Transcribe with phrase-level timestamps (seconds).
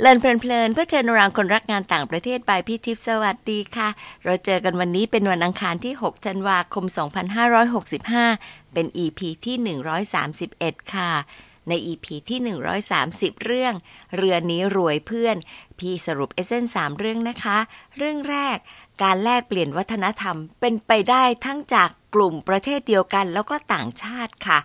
[0.00, 3.88] เลินเพลินเพลินเพื่อเชิญรางคนรักงานต่างประเทศบายพี่ทิพย์สวัสดีค่ะ
[4.24, 6.84] เราเจอกันวันนี้เป็นวันอังคารที่ 6 ธันวาคม
[8.18, 9.56] 2565 เป็น EP ที่
[10.26, 11.12] 131 ค่ะ
[11.68, 12.40] ใน EP ที่
[12.92, 13.74] 130 เรื่อง
[14.16, 15.36] เรือนี้รวยเพื่อน
[15.78, 17.58] พี่สรุปเอเซนสามเรื่องนะคะ
[17.98, 18.56] เรื่องแรก
[19.02, 24.58] การแลกเปลี่ยนวัฒนธรรมเป็นไปได้ทั้งจากกลุ่มประเทศเดียวกันแล้วก็ต่างชาติค่ะ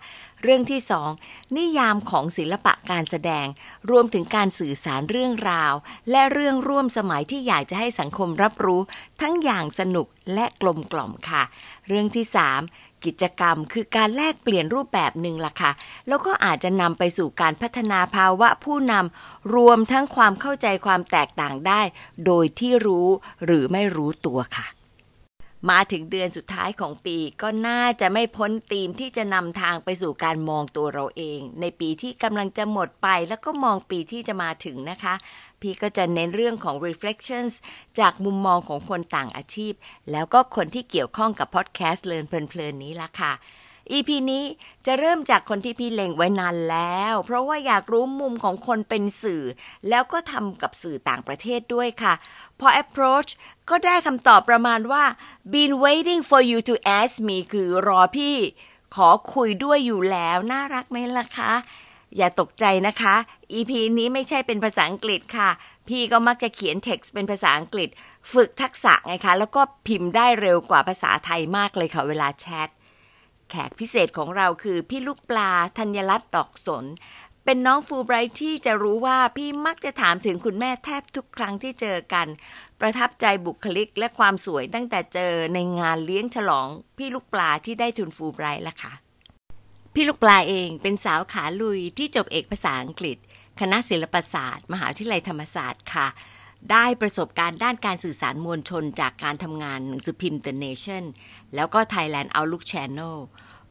[0.44, 1.10] เรื่องที่สอง
[1.56, 3.46] นิยามของศิลปะการแสดง
[3.90, 5.74] รวมถึงการสื่อสารเรื่องราว
[6.10, 8.80] และเรื่องร่วมสมัยที่อยากจะให้สังคมรับรู้
[9.20, 11.42] ทั้งอย่างสนุกและกลมกล่อมค่ะ
[11.88, 12.60] เรื่องที่สาม
[13.04, 15.72] กิจกรรมคือการแลกเปลี่ยนรูปแบบหนึ่งล่ะค่ะ
[16.08, 21.80] แล้วก็อาจจะนำไปสู่การพัฒนาภาวะผู้นำรวมทั้งความเข้าใจความแตกต่างได้
[22.26, 23.08] โดยที่รู้
[23.44, 24.66] หรือไม่รู้ตัวค่ะ
[25.70, 35.14] มาถึงเดือนสุดท้ายของปีก็น่าจะไม่พ้นธีมที่จะนำทางไปสู่การมองตัวเราเอง ในปีที่กำลังจะหมดไปแล้วก็มองปีที่จะมาถึงนะคะ
[35.60, 37.52] พี่ก็จะเน้นเรื่องของ reflections
[37.98, 39.72] จากมุมมองของคนต่างอาชีพ
[40.10, 43.32] แล้วก็คนที่เกี่ยวข้องกับพอดแคสต์เลินเพลินๆนี้ละค่ะ
[43.90, 44.44] EP นี้
[44.86, 49.42] จะเริ่มจากคนที่พี่เล็งไว้นานแล้ว เพราะว่าอยากรู้มุมของคนเป็นสื่อ
[49.88, 52.14] แล้วก็ทำกับสื่อต่างประเทศด้วยค่ะ
[52.60, 53.30] พอ approach
[53.70, 55.04] ก็ได้คำตอบประมาณว่า
[55.52, 58.36] been waiting for you to ask me คือรอพี่
[58.94, 61.52] ขอคุยด้วยอยู่แล้ว น่ารักไหมล่ะคะ
[62.16, 63.14] อย่าตกใจนะคะ
[63.58, 65.50] EP นี้ไม่ใช่เป็นภาษาอังกฤษค่ะ
[65.88, 67.88] พี่ก็มักจะเขียน text เป็นภาษาอังกฤษ
[68.32, 72.68] ฝึกทักษะไงคะ แล้วก็พิมพ์ได้เร็วกว่าภาษาไทยมากเลยค่ะเวลาแชท
[73.54, 76.84] ขกพิเศษของเราคือพี่ลูกปลาธัญรัตน์ดอกสน
[77.44, 82.26] เป็นน้องฟูไบรท์ที่จะรู้ว่าพี่มักจะถามถึงคุณแม่แทบทุกครั้งที่เจอกัน
[82.80, 88.92] ประทับใจบุคลิกและความสวยตั้งแต่เจอในงานเลี้ยงฉลองพี่ลูกปลาที่ได้ทุนฟูไบรท์ละค่ะ
[89.94, 93.18] พี่ลูกปลาเองเป็นสาวขาลุยที่จบเอกภาษาอังกฤษ
[93.60, 96.08] คณะศิลปศาสตร์ มหาวิทยาลัยธรรมศาสตร์ค่ะ
[96.72, 101.04] ได้ประสบการณ์ด้านการสื่อสารมวลชนจากการทำงานหนังสือพิมพ์ The Nation
[101.54, 103.16] แล้วก็ Thailand Outlook Channel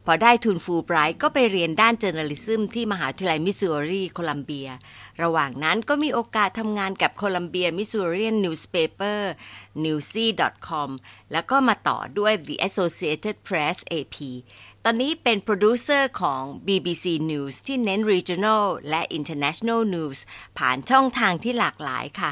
[0.06, 4.68] พอได้ทุนฟูลไบรท์ก็ไปเรียนด้าน Journalism ที่มหาวิทยาลัยมิสซูรีโคลัมเบีย
[5.22, 9.18] ระหว่างนั้นก็มีโอกาสทำงานกับ Columbia Missourian Newspaper
[9.84, 10.90] newsy.com
[11.32, 14.16] แล้วก็มาต่อด้วย The Associated Press AP
[14.84, 20.18] ตอนนี้เป็นโปรดิวเซอร์ของ BBC News ที่เน้น Regional และ International News
[20.58, 22.30] ผ่านช่องทางที่หลากหลายค่ะ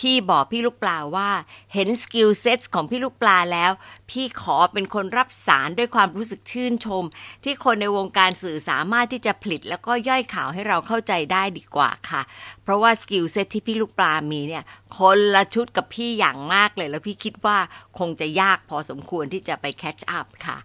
[0.00, 1.30] พี่บอกพี่ลูกปลาว่า
[1.74, 3.72] เห็น skill set ของพี่ลูกปลาแล้ว
[4.10, 7.04] พี่ขอเป็นคนรับสารด้วยความรู้สึกชื่นชม
[7.44, 12.22] ที่คนในวงการสื่อสามารถที่จะผลิตแล้วก็ย่อยข่าวให้เราเข้าใจได้ดีกว่าค่ะ
[12.62, 14.64] เพราะว่า skill set ที่พี่ลูกปลามีเนี่ย
[14.98, 17.58] คนละชุดกับพี่อย่างมากเลย แล้วพี่คิดว่า
[17.98, 20.58] คงจะยากพอสมควรที่จะไป catch up ค่ะ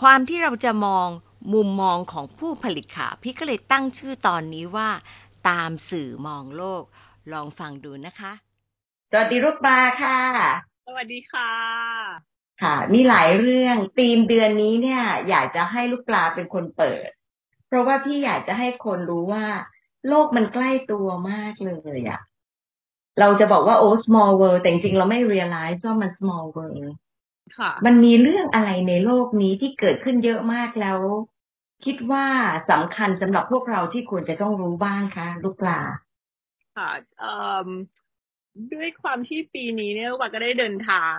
[0.00, 1.08] ความที่เราจะมอง
[1.52, 4.88] มุมมองของผู้ผลิตข่าวพี่ก็เลยตั้งชื่อตอนนี้ว่า
[5.48, 6.84] ตามสื่อมองโลก
[7.32, 8.32] ลองฟังดูนะคะ
[9.16, 10.20] สวัสดีลูกปลาค่ะ
[10.86, 11.52] สวัสดีค่ะ
[12.62, 17.08] ค่ะ มีหลายเรื่องธีมเดือนนี้เนี่ย อยากจะให้ลูกปลาเป็นคนเปิด
[17.66, 19.46] เพราะว่าพี่อยากจะให้คนรู้ว่า
[20.08, 22.20] โลกมันใกล้ตัวมากเลยอะ
[23.20, 26.86] เราจะบอกว่าโอ้ small world แต่จริงๆเราไม่ realize ว่ามัน small world
[27.58, 30.98] ค่ะ มันมีเรื่องอะไรในโลกนี้ที่เกิดขึ้นเยอะมากแล้ว
[31.84, 32.26] คิดว่า
[32.70, 35.80] สำคัญสำหรับพวกเราที่ควรจะต้องรู้บ้างคะลูกปลา
[36.76, 37.32] ค่ะเอ่
[37.66, 37.68] อ
[38.72, 41.16] ด้วยความที่ปีนี้เนี่ยว่าก็ได้เดินทาง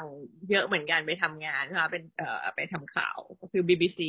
[0.50, 4.00] เยอะเหมือนกันไปทำงานนะคะเป็นเอ่อไปทำข่าวก็คือ BBC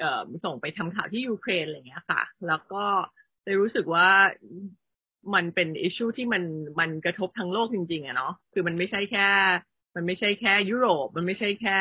[0.00, 2.84] เอ่อส่งไปทำข่าวที่ยูเครนอะไรเงี้ยค่ะ แล้วก็
[3.44, 4.08] เลยรู้สึกว่า
[5.34, 6.42] มันเป็นอิชชูที่มัน
[6.80, 9.28] มันกระทบทั้งโลกจริงๆอะเนาะคือมันไม่ใช่แค่
[9.96, 11.78] มันไม่ใช่แค่ยุโรป มันไม่ใช่แค่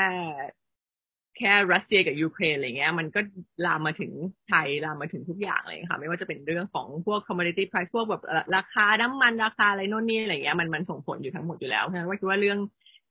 [1.38, 3.19] แค่รัสเซียกับยูเครนอะไรเงี้ย มันก็
[3.66, 4.11] ลามมาถึง
[4.47, 8.23] ไทยลามมาถึงทุกอย่างเลยค่ะ ไม่ว่าจะเป็นเรื่องของพวก commodity price พวกแบบ
[8.55, 12.59] ราคาน้ำมันราคาอะไรโน่นนี่อะไรเงี้ยมันมันส่งผลอยู่ทั้งหมดอยู่แล้วเพราะฉะนั้นว่าคิดว่าเรื่อง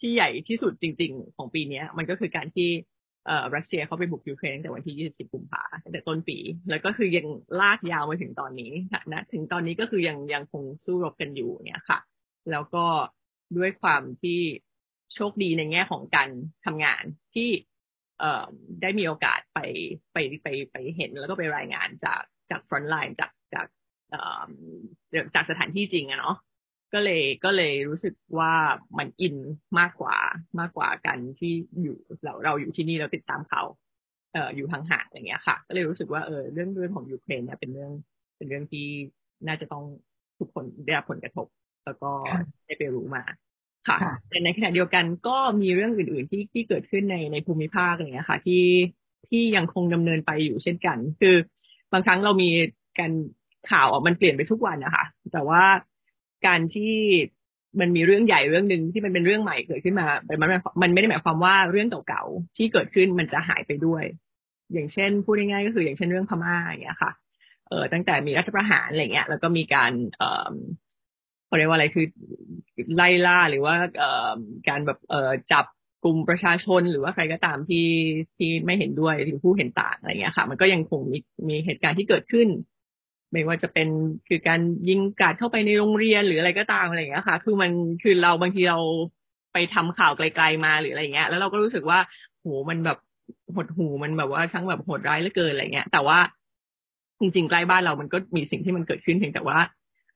[0.01, 2.69] ที่ใหญ่ที่สุดจริง ๆ ของปีนี้มันก็คือการที่
[3.27, 6.39] เอ่อรัสเซียเขาไปบุกยูเครนตั้งแต่วันที่20กุมภาตั้งแต่ต้นปี
[6.71, 7.27] แล้วก็คือยัง
[7.61, 8.73] ลากยาวมาถึงตอนนี้
[9.13, 11.99] นะถึงตอนนี้ก็คือยังยังคงสู้รบกันอยู่เนี่ยค่ะ
[12.51, 12.85] แล้วก็
[13.57, 14.41] ด้วยความที่
[15.15, 16.29] โชคดีในแง่ของการ
[16.65, 17.03] ทำงาน
[17.35, 17.49] ที่
[18.83, 19.59] ได้มีโอกาสไป
[20.13, 23.67] ไปไปไปเห็นแล้วก็ไปรายงานจากจาก frontline จากจาก
[24.11, 24.43] เอ่อ
[25.35, 26.37] จากสถานที่จริงอะเนาะ
[26.95, 28.53] ก็เลยก็เลยรู้สึกว่า
[28.99, 29.37] มันอิน
[29.79, 30.17] มากกว่า
[30.61, 31.53] มากกว่ากันที่
[31.83, 33.63] อยู่เราเราอยู่ที่นี่เราติดตามเขา
[34.33, 37.93] เอ่ออยู่ห่างๆอย่างเงี้ยค่ะ ก็เลยรู้สึกว่าเออเรื่องเรื่องของยูเครนเนี่ยเป็นเรื่อง
[38.37, 38.87] เป็นเรื่องที่
[39.47, 39.85] น่าจะต้อง
[40.39, 41.47] ทุกคนได้รับผลกระทบ
[41.85, 42.11] แล้วก็
[42.67, 43.23] ได้ไปรู้มา
[43.89, 48.65] ค่ะค่ะ แต่ในขณะเดียวกันก็มีเรื่องอื่น ๆ ที่ที่เกิดขึ้นในในภูมิภาคอะไรเงี้ยค่ะ ที่
[49.29, 51.37] ที่ยังคงดำเนินไปอยู่เช่นกัน คือ
[51.93, 52.51] บางครั้งเรามี
[52.99, 53.13] การ
[53.71, 55.63] ข่าวออกมันเปลี่ยนไปทุกวันนะคะแต่ว่า
[56.47, 56.95] การที่
[57.81, 60.07] มันมีเรื่องใหญ่เรื่องหนึ่งที่มันเป็นเรื่องใหม่เกิดขึ้นมา
[60.41, 60.49] มัน
[60.83, 64.05] มันไม่ได้หมายความว่าเรื่องเก่าๆที่เกิดขึ้นมันจะหายไปด้วย
[64.73, 67.13] อย่างเช่นพูดง่ายๆก็คืออย่างเช่นเรื่องพม่าอย่างเงี้ยค่ะ
[67.69, 70.53] เออตั้งแต่มีรัฐประหารอะไรเงี้ย แล้วก็มีการเอ่อ
[71.53, 72.07] เขาเรียกว่าอะไรคือ
[72.97, 74.31] ไล่ล่าหรือว่าเอ่อ
[74.69, 75.65] การแบบเอ่อจับ
[76.05, 77.87] กลุ่มประชาชนหรือว่าใครก็ตามที่
[78.37, 81.19] ที่ไม่เห็นด้วยหรือผู้เห็นต่างอะไรเงี้ยค่ะ มันก็ยังคงมี
[81.49, 82.49] มีเหตุการณ์ที่เกิดขึ้น
[83.33, 83.89] ไม่ว่าจะเป็น
[84.29, 87.71] คือการยิงกาดเข้าไปในโรงเรียนหรืออะไรก็ตามอะไรเงี้ยค่ะ คือมัน
[88.03, 88.79] คือเราบางทีเรา
[89.53, 91.99] ไปทำข่าวไกลๆมาหรืออะไรเงี้ย แล้วเราก็รู้สึกว่า
[92.41, 92.99] โหมันแบบ
[93.55, 96.19] หดหูมันแบบว่าทั้งแบบโหดร้ายเหลือเกินอะไรเงี้ย แต่ว่า
[97.21, 99.59] จริงๆใกล้บ้านเรามันก็มีสิ่งที่มันเกิดขึ้นเพียงแต่ว่า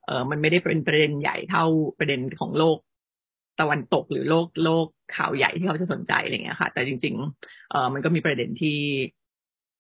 [0.06, 1.64] เออมันไม่ได้เป็นประเด็นใหญ่เท่า
[1.98, 2.78] ประเด็นของโลก
[3.60, 4.86] ตะวันตกหรือโลกโลก
[5.16, 8.78] ข่าวใหญ่ที่เขาจะสนใจอะไรเงี้ยค่ะ แต่จริง ๆ เออมันก็มีประเด็นที่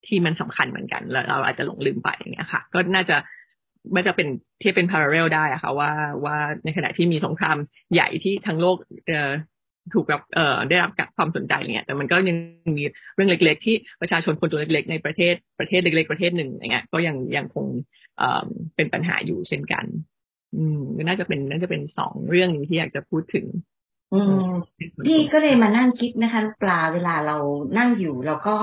[0.06, 3.16] ที่มันสำคัญเหมือนกัน แล้วเราอาจจะหลงลืมไปอย่างเงี้ยค่ะ ก็น่าจะ
[3.92, 4.28] ไม่จะเป็น
[4.60, 5.90] เทียบเป็นพาราเรลได้อะค่ะว่า
[6.24, 7.56] ว่าในขณะที่มีสงคราม
[7.92, 8.76] ใหญ่ที่ทั้งโลก
[9.08, 9.30] เอ่อ
[9.94, 12.36] ถูกแบบเอ่อได้รับความสนใจเนี่ย แต่มันก็ยัง
[12.76, 12.84] มี
[13.14, 17.66] เรื่องเล็ก ๆ ที่ประชาชนคนตัวเล็ก ๆ ในประเทศประเทศเล็ก ๆ ประเทศหนึ่งอย่างเงี้ยก็ยังยังคง
[18.18, 18.46] เอ่อ
[18.76, 19.84] เป็นปัญหาอยู่เช่นกัน
[20.54, 23.46] อืมน่าจะเป็นน่าจะเป็นสองเรื่องนี้ที่อยากจะพูดถึง
[24.14, 24.48] อืม
[25.06, 27.36] พี่ก็เลยมานั่งคิดนะคะปลาเวลาเรา
[27.78, 28.56] นั่งอยู่เราก็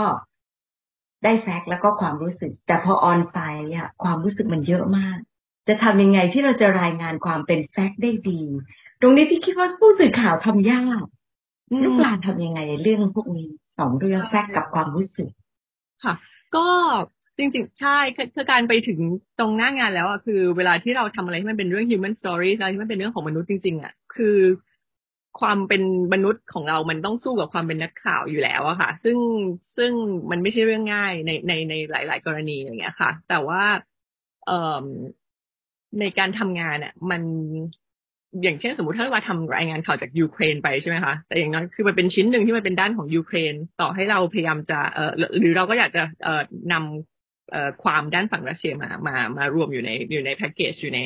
[1.23, 5.17] ได้แฟกต์แล้วก็ความรู้สึก แต่พอออนไซต์อะความรู้สึกมันเยอะมาก
[5.67, 8.41] จะทำยังไงที่เราจะรายงานความเป็นแฟกต์ได้ดี
[9.01, 11.03] ตรงนี้พี่คิดว่าผู้สื่อข่าวทำยาก
[11.83, 13.49] ลูกปลาทำยังไงเรื่องพวกนี้
[13.79, 15.29] สองเรื่องแฟกต์กับความรู้สึก
[16.03, 16.13] ค่ะ
[16.55, 16.65] ก็
[17.37, 17.97] จริงๆ ใช่
[18.35, 18.99] คือการไปถึง
[19.39, 24.37] ตรงหน้างานแล้วอะคือ เวลาที่เราทำอะไรที่มันเป็นเรื่อง human story อะไรที่มันเป็นเรื่องของมนุษย์จริงๆอะคือ
[25.39, 25.83] ความเป็น
[26.13, 29.17] มนุษย์ของเรามันต้องสู้กับความเป็นนักข่าวอยู่แล้วอะค่ะ ซึ่ง
[29.77, 29.91] ซึ่ง
[30.31, 33.63] มันไม่ใช่เรื่องง่ายในในในหลาย ๆ กรณีอย่างเงี้ยค่ะ แต่ว่า
[34.45, 34.85] เอ่อ
[35.99, 37.21] ในการทำงานเนี่ยมัน
[38.43, 46.41] อย่างเช่นสมมติถ้าว่าทำรายงานข่าวจากยูเครนไปใช่ไหมคะแต่อย่างน้อยคือมันเป็นชิ้นหนึ่งที่มันเป็นด้านของยูเครน ต่อให้เราพยายามจะเอ่อหรือเราก็อยากจะเอ่อ
[46.73, 47.12] นำ
[47.83, 50.99] ความด้านฝั่งรัสเซียมามามารวมอยู่ในอยู่ในแพ็กเกจอยู่ใน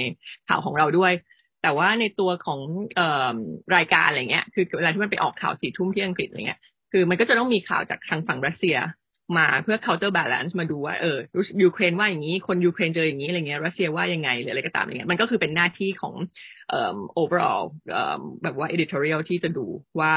[0.47, 1.13] ข่าวของเราด้วย
[1.61, 2.59] แต่ว่าในตัวของ
[2.99, 3.01] อ
[3.31, 3.35] อ
[3.75, 6.59] รายการอะไรเงี้ย คือเวลาที่มันไปออกข่าวสี่ทุ่มที่อังกฤษอะไรเงี้ย
[6.91, 8.77] คือมันก็จะต้องมีข่าวจากทางฝั่งรัสเซีย
[9.37, 11.17] มาเพื่อ counter balance มาดูว่าเออ
[11.63, 16.13] ยูเครนว่าอย่างนี้ คนยูเครนเจออย่างนี้อะไรเงี้ยรัสเซียว่ายังไงหรืออะไรก็ตามอะไรเงี้ยมันก็คือเป็นหน้าที่ของ
[16.69, 19.65] เอ่อ overall เอ่อแบบว่า editorial ที่จะดู
[19.99, 20.13] ว่า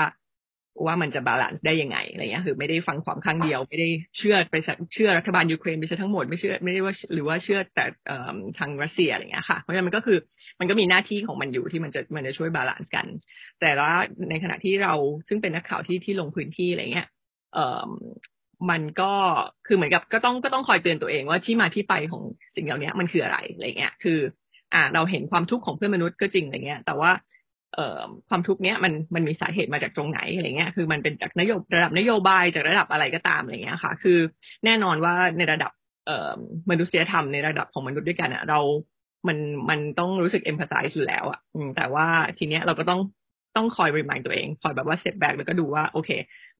[0.86, 4.56] ว่ามันจะ balance ได้ยังไงอะไรเงี้ยคือไม่ได้ฟังความข้างเดียว ไม่ได้เชื่อไป
[4.94, 7.84] เชื่อรัฐบาลยูเครนไปซะทั้งหมดไม่เชื่อไม่ได้ว่าหรือว่าเชื่อแต่
[8.58, 10.18] ทางรัสเซียอะไรเงี้ยค่ะ เพราะฉะนั้นมันก็คือ
[10.60, 13.06] มันก็มีหน้าที่ของมันอยู่ที่มันจะมันจะช่วย balance กัน
[13.60, 13.92] แต่ว่า
[14.30, 14.94] ในขณะที่เรา
[15.28, 17.08] ซึ่งเป็นนักข่าวที่ที่ลงพื้นที่อะไรเงี้ย
[17.54, 17.88] เออ
[18.70, 19.12] มันก็
[19.66, 22.22] คือเหมือนกับก็ต้องก็ต้องคอยเตือนตัวเองว่าที่มาที่ไปของ
[22.56, 24.18] สิ่งเหล่านี้มันคืออะไรอะไรเงี้ยคือ
[24.74, 27.10] อ่าเราเห็นความทุกข์ของเพื่อนมนุษย์ก็จริงอะไรเงี้ย แต่ว่า
[28.28, 34.18] ความทุกข์เนี้ยมันมันมีสาเหตุมาจากตรงไหนอะไรเงี้ย คือมันเป็นจากนโยบระดับนโยบายจากระดับอะไรก็ตามอะไรเงี้ยค่ะ คือ
[34.64, 35.72] แน่นอนว่าในระดับ
[36.06, 36.32] เอ่อ
[36.70, 38.60] มนุษยธรรมในระดับของมนุษย์ด้วยกันอะเรา
[39.28, 39.38] มัน
[39.70, 41.40] มันต้องรู้สึก empathize อยู่แล้วอะ
[41.76, 42.06] แต่ว่า
[42.38, 43.00] ทีเนี้ยเราก็ต้อง
[43.56, 46.10] ต้องคอย remind ตัวเอง คอยแบบว่า step back แล้วก็ดูว่าโอเค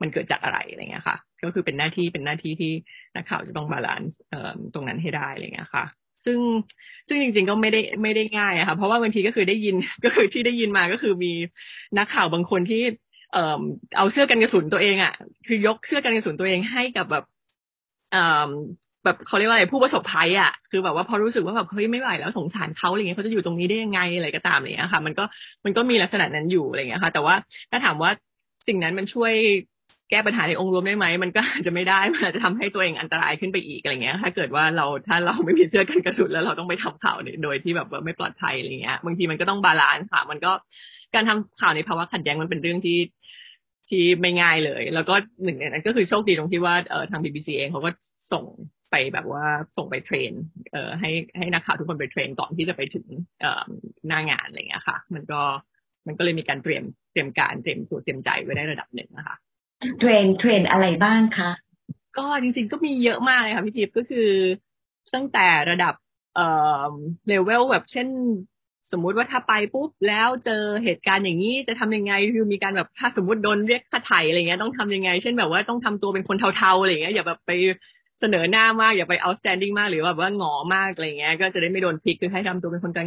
[0.01, 2.73] มันเกิดจากอะไรอะไรเงี้ยค่ะ ก็คือเป็นหน้าที่เป็นหน้าที่ที่
[3.15, 4.19] นักข่าวจะต้อง balance
[4.75, 5.85] ตรงนั้นให้ได้อะไรเงี้ยค่ะ
[6.25, 6.39] ซึ่ง
[7.09, 9.75] ซึ่งจริง ๆ ก็ไม่ได้ไม่ได้ง่ายอะค่ะ เพราะว่าบางทีก็คือได้ยิน
[10.05, 11.33] ก็คือที่ได้ยินมาก็คือมี
[11.99, 12.83] นักข่าวบางคนที่
[13.33, 13.61] เอ่อ
[13.97, 15.13] เอาเสื้อกันกระสุนตัวเองอะ
[15.47, 17.25] คือยกเสื้อกันกระสุนตัวเองให้กับแบบ
[18.13, 18.51] เอ่อ
[19.05, 25.25] แบบเขาเรียกว่าอะไรผู้ประสบภัยอะคือแบบว่าพอรู้สึกว่าแบบเฮ้ยไม่ไหวแล้วสงสารเขาอะไรเงี้ยเขาจะอยู่ตรงนี้ได้ยังไงอะไรก็ตามอะไรเงี้ยค่ะ มันก็
[25.65, 27.35] มันก็มีลักษณะนั้นอยู่อะไรเงี้ยค่ะ แต่ว่า
[27.71, 28.11] ถ้าถามว่า
[28.69, 29.33] สิ่งนั้นมันช่วย
[30.11, 40.53] แก้ปัญหาในองค์รวมได้ไหมมันก็อาจจะไม่ได้มันอาจจะทำให้ตัวเองอันตรายขึ้นไปอีกอะไรเงี้ย ถ้าเกิดว่าเราถ้าเราไม่มีเสื้อกันกระสุนแล้วเราต้องไปทำข่าวโดยที่แบบว่าไม่ปลอดภัยอะไรเงี้ยบางทีมันก็ต้อง balance ค่ะ มันก็
[41.15, 42.99] การทำข่าวในภาวะขัดแย้งมันเป็นเรื่องที่
[43.89, 45.15] ที่ไม่ง่ายเลย แล้วก็
[45.45, 47.91] หนึ่งในนั้นก็คือโชคดีตรงที่ว่าเออทาง BBC เองเขาก็
[48.33, 48.45] ส่ง
[48.91, 49.45] ไปแบบว่า
[49.77, 50.33] ส่งไป train
[50.73, 53.07] เอ่อให้ให้นักข่าวทุกคนไป train ก่อนที่จะไปถึง
[53.41, 53.65] เอ่อ
[54.09, 55.41] หน้างานอะไรเงี้ยค่ะ มันก็
[56.07, 59.37] มันก็เลยมีการเตรียมเตรียมการเตรียมตัวเตรียมใจไว้ได้ระดับหนึ่งนะคะ
[59.99, 61.51] train train อะไรบ้างคะ
[62.19, 64.29] ก็จริงๆก็มีเยอะมากเลยค่ะพี่ทิพย์ก็คือ
[65.15, 65.95] ตั้งแต่ระดับ
[66.35, 66.47] เอ่
[66.91, 66.93] อ
[67.29, 68.09] เลเวลแบบเช่น
[68.93, 77.51] สมมุติว่าถ้าไปปุ๊บแล้วเจอเหตุการณ์อย่างนี้จะทำยังไงคือมีการแบบถ้าสมมติโดนเรียกค่าไถ่อะไรเงี้ยต้องทำยังไง เช่นแบบว่าต้องทำตัวเป็นคนเทาๆอะไรเงี้ยอย่าแบบไป
[78.21, 83.07] เสนอหน้ามากอย่าไป outstanding มากหรือว่าแบบว่าหงอมากอะไรเงี้ย ก็จะได้ไม่โดน pick คือให้ทำตัวเป็นคนกลา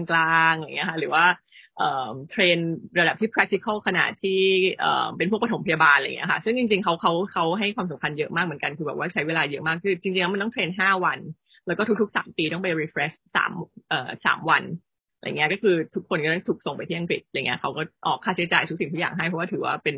[0.50, 1.26] งๆอย่างเงี้ยค่ะหรือว่า
[2.30, 2.58] train
[3.00, 4.42] ระดับที่ practical ขนาดที่
[5.18, 11.20] เป็นพวกปฐมพยาบาลอะไรอย่างเงี้ยค่ะ ซึ่งจริงๆเขาเขาเขาให้ความสำคัญเยอะมากเหมือนกัน คือแบบว่าใช้เวลาเยอะมาก คือจริงๆมันต้อง train ห้าวัน
[11.68, 13.52] แล้วก็ทุกๆสามปีต้องไป refresh สาม
[13.90, 14.64] เอ่อสามวัน
[15.16, 19.98] อะไรเงี้ย ก็คือทุกคนก็ต้องถูกส่งไปที่อังกฤษอะไรเงี้ยเขาก็ออกค่าใช้จ่ายทุกสิ่งทุกอย่างให้ เพราะว่าถือว่าเป็น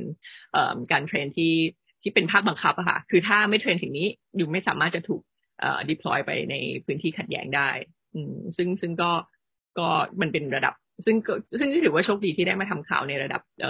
[0.92, 1.54] การ train ที่
[2.08, 4.08] ที่เป็นภาคบังคับอะค่ะ คือถ้าไม่ train สิ่งนี้
[4.38, 5.22] อยู่ไม่สามารถจะถูก
[5.60, 7.70] เอ่อ deploy ไปในพื้นที่ขัดแย้งได้
[8.16, 9.12] อืม ซึ่งซึ่งก็
[9.80, 9.88] ก็
[10.22, 11.16] มันเป็นระดับ ซึ่ง
[11.60, 13.66] ซึ่งถือว่าโชคดีที่ได้มาทำข่าวในระดับอ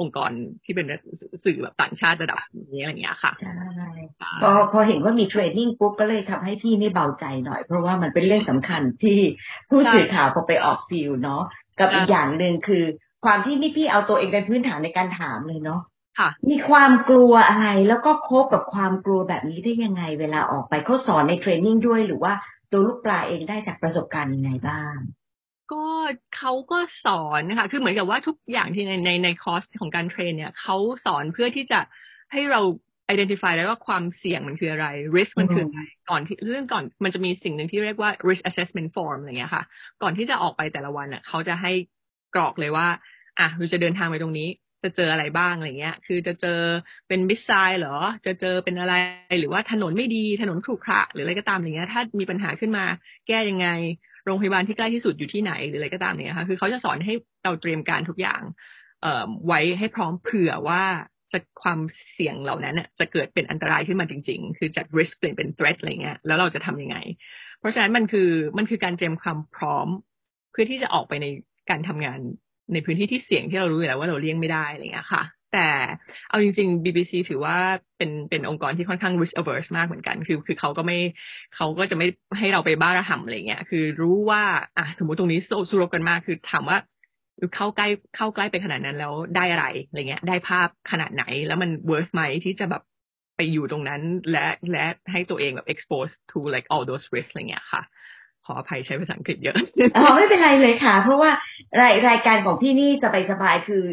[0.00, 0.30] องค์กร
[0.64, 0.86] ที่เป็น
[1.44, 2.38] สื่อแบบต่างชาติระดับ
[2.74, 3.90] นี้อะไรเงี้ยค่ะใช่
[4.42, 9.18] พอพอเห็นว่ามี training ปุ๊บก็เลยทำให้พี่ไม่เบาใจหน่อย เพราะว่ามันเป็นเรื่องสำคัญที่
[9.70, 11.42] ผู้สื่อข่าวพอไปออก field เนาะ
[11.80, 12.84] กับอีกอย่างหนึ่งคือ
[13.24, 15.80] ความที่นี่พี่เอาตัวเองเป็นพื้นฐานในการถามเลยเนาะ
[16.50, 22.32] มีความกลัวอะไร แล้วก็คบกับความกลัวแบบนี้ได้ยังไงเวลาออกไปเขาสอนในเทรนนิ่งด้วยหรือว่า
[22.70, 24.96] ตัวลูกปลาเองได้จากประสบการณ์ยังไงบ้าง
[25.72, 25.84] ก็
[26.36, 31.80] เขาก็สอนนะคะคือเหมือนกับว่าทุกอย่างที่ในในในคอร์สของการเทรนเนี่ยเขาสอนเพื่อที่จะ
[32.32, 32.60] ให้เรา
[33.12, 34.86] identify ได้ว่าความเสี่ยงมันคืออะไร
[35.16, 39.64] risk มันคืออะไรก่อนที่เรื่องก่อนมันจะมีสิ่งหนึ่งที่เรียกว่า risk assessment form อะไรเงี้ยค่ะ
[40.02, 41.72] ก่อนที่จะออกไปแต่ละวันอะเขาจะให้
[42.34, 42.86] กรอกเลยว่า
[43.38, 44.48] อะเราจะเดินทางไปตรงนี้
[44.82, 46.60] จะเจออะไรบ้างอะไรเงี้ย คือจะเจอ
[47.08, 47.96] เป็นมิสไซล์เหรอ
[48.26, 48.94] จะเจอเป็นอะไร
[49.40, 52.84] หรือว่าถนนไม่ดี ถนนขรุขระหรืออะไรก็ตามอย่างเงี้ย ถ้ามีปัญหาขึ้นมา
[53.28, 53.68] แก้ยังไง
[54.24, 58.42] โรงพยาบาลที่ใกล้ที่สุดอยู่ที่ไหนหรืออะไรก็ตามเนี่ยค่ะ คือเขาจะสอนให้เราเตรียมการทุกอย่าง
[59.02, 60.82] เอ่อ ไว้ให้พร้อมเผื่อว่า
[61.32, 61.80] จะความ
[62.12, 66.96] เสี่ยงเหล่านั้นจะเกิดเป็นอันตรายขึ้นมาจริง ๆ คือจาก risk เปลี่ยนเป็น threat อะไรเงี้ย แล้วเราจะทํำยังไง
[67.58, 69.88] เพราะฉะนั้นมันคือมันคือการเตรียมความพร้อม
[70.50, 71.26] เพื่อที่จะออกไปใน
[71.70, 72.20] การทำงาน
[72.72, 75.22] ในพื้นที่ที่เสี่ยงที่เรารู้อยู่แล้วว่าเราเลี่ยงไม่ได้อะไรเงี้ยค่ะ
[75.52, 75.68] แต่
[76.28, 77.56] เอาจริง ๆ BBC ถือว่า
[77.98, 80.98] เป็นเป็นองค์กรที่ค่อนข้าง risk averse มากเหมือนกัน คือคือเขาก็ไม่
[81.56, 82.06] เขาก็จะไม่
[82.38, 84.42] ให้เราไปบ้าระห่ำอะไรเงี้ย คือรู้ว่า
[84.78, 86.78] อะสมมติตรงนี้สู้รบกันมากคือถามว่า
[87.56, 92.82] เข้าใกล้เข้าใกล้ไปขนาดนั้นแล้วได้อะไรอะไรเงี้ย ได้ภาพขนาดไหน แล้วมัน worth ไหมที่จะแบบ
[93.36, 97.82] ไปอยู่ตรงนั้นและและให้ตัวเองแบบ expose to like all those risks อะไรเงี้ยค่ะ
[98.52, 99.56] ออภัยใช้ภาษาอังกฤษเยอะ
[99.96, 101.30] อ๋อไม่เป็นไรเลยค่ะ เพราะว่า
[101.80, 102.90] รายรายการของพี่นี่
[103.30, 103.86] สบายๆคือ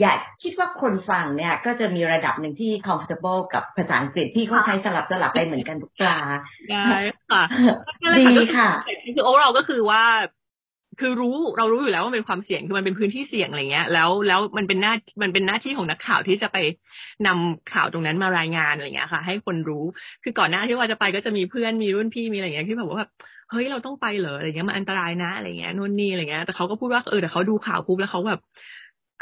[0.00, 6.18] อยากคิดว่าคนฟังเนี่ย ก็จะมีระดับหนึ่งที่ comfortable กับภาษาอังกฤษที่เขาใช้สลับสลับไปเหมือนกันทุกปลา
[6.70, 6.84] ได้
[7.30, 7.42] ค่ะ
[8.20, 8.70] ดีค่ะ
[9.14, 10.04] คือโอเราก็คือว่า
[11.00, 16.58] คือรู้เรารู้อยู่แล้วว่าเป็นความเสี่ยงคือมันเป็นพื้นที่เสี่ยงอะไรเงี้ย แล้วแล้วมันเป็นหน้ามันเป็นหน้าที่ของนักข่าวที่จะไป
[17.26, 19.84] นำข่าวตรงนั้นมารายงานอะไรเงี้ยค่ะ ให้คนรู้
[20.22, 23.10] คือก่อนหน้าที่ว่าจะไปก็จะมีเพื่อนมีรุ่นพี่มีอะไรเงี้ยที่แบบว่าแบบ
[23.50, 28.40] เฮ้ยเราต้องไปเหรออะไรเงี้ยมันอันตรายนะอะไรเงี้ยนู่นนี่อะไรเงี้ยแต่เขาก็พูดว่าเออแต่เขาดูข่าวปุ๊บแล้วเขาแบบ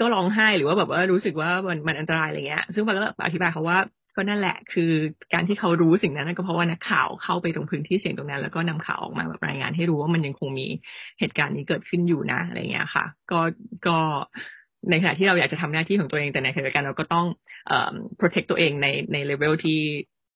[0.00, 3.78] ก็ร้องไห้หรือว่าแบบว่ารู้สึกว่ามันมันอันตรายอะไรเงี้ย ซึ่งมันก็อธิบายเขาว่า
[4.16, 4.90] ก็นั่นแหละ คือ
[5.32, 10.66] การที่เขารู้สิ่งนั้นก็เพราะว่านักข่าวเข้าไปตรงพื้นที่เสี่ยงตรงนั้น แล้วก็นำข่าวออกมาแบบรายงานให้รู้ว่ามันยังคงมี
[11.18, 13.40] เหตุการณ์นี้เกิดขึ้นอยู่นะอะไรเงี้ยค่ะ ก็
[13.86, 13.98] ก็
[14.90, 17.26] ในขณะที่เราอยากจะทำหน้าที่ของตัวเองแต่ในขณะเดียวกันเราก็ต้อง
[17.66, 19.80] เอ่อ protect ตัวเองในในเลเวลที่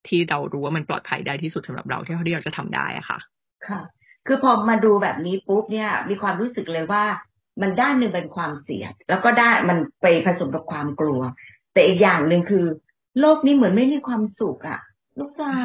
[0.08, 3.18] ที่เรารู้ว่ามันปลอดภัยได้ที่สุดสำหรับเราที่ที่เราจะทำได้อะค่ะ
[3.68, 3.80] ค่ะ
[4.26, 7.04] คือพอมาดูแบบนี้ปุ๊บเนี่ย มีความรู้สึกเลยว่า
[7.60, 11.20] มันด้านหนึ่งเป็นความเสี่ยงแล้วก็ได้มันไปผสมกับความกลัว
[11.72, 12.64] แต่อีกอย่างหนึ่งคือ
[13.20, 14.80] โลกนี้เหมือนไม่มีความสุขอะ
[15.18, 15.56] ลูกตา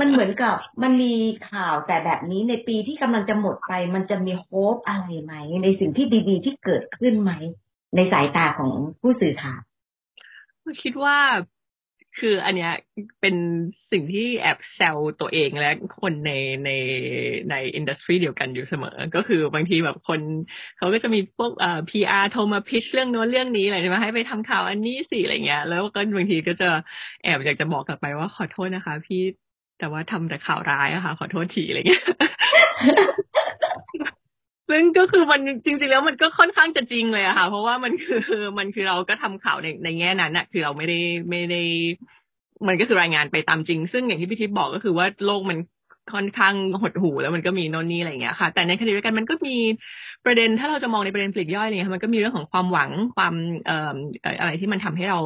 [0.00, 1.14] มันเหมือนกับมันมี
[1.50, 7.32] ข่าวแต่แบบนี้ในปีที่กำลังจะหมดไป มันจะมี hope อะไรไหม ในสิ่งที่ดีๆที่เกิดขึ้นไหม
[7.96, 9.60] ในสายตาของผู้สื่อข่าว
[10.82, 11.16] คิดว่า
[12.18, 12.72] คืออันเนี้ย
[13.20, 13.36] เป็น
[13.92, 16.32] สิ่งที่แอบแซวตัวเองและคนใน
[16.64, 16.70] ใน
[17.50, 20.20] ใน industry เดียวกันอยู่เสมอ ก็คือบางทีแบบคน
[20.78, 26.68] เขาก็จะมีพวกเอ่อ PR โทรมา pitch เรื่องโน้นเรื่องนี้อะไรใช่ไหมให้ไปทำข่าวอันนี้สิอะไรเงี้ย แล้วก็บางทีก็จะ
[27.22, 29.22] แอบอยากจะบอกกลับไปว่าขอโทษนะคะ พี่
[29.78, 32.04] แต่ว่าทำแต่ข่าวร้ายอะค่ะ ขอโทษทีอะไรเงี้ย
[34.72, 40.98] ซึ่งก็คือมันจริง ๆ แล้วมันก็ค่อนข้างจะจริงเลยอะค่ะ เพราะว่ามันคือมันคือเราก็ทำข่าวในในแง่นั้นอะคือเราไม่ได้
[41.30, 41.62] ไม่ได้
[42.68, 45.58] มันก็คือรายงานไปตามจริง ซึ่งอย่างที่พี่ทิพย์บอกก็คือว่าโลกมัน
[46.14, 49.56] ค่อนข้างหดหูแล้วมันก็มีโน่นนี่อะไรเงี้ยค่ะ แต่ในขณะเดียวกันมันก็มี
[50.24, 53.34] ประเด็นถ้าเราจะมองในประเด็นปลีกย่อยอะไรเงี้ยมันก็มีเรื่องของความหวังความ
[53.66, 53.96] เอ่อ
[54.40, 55.20] อะไรที่มันทำให้เรา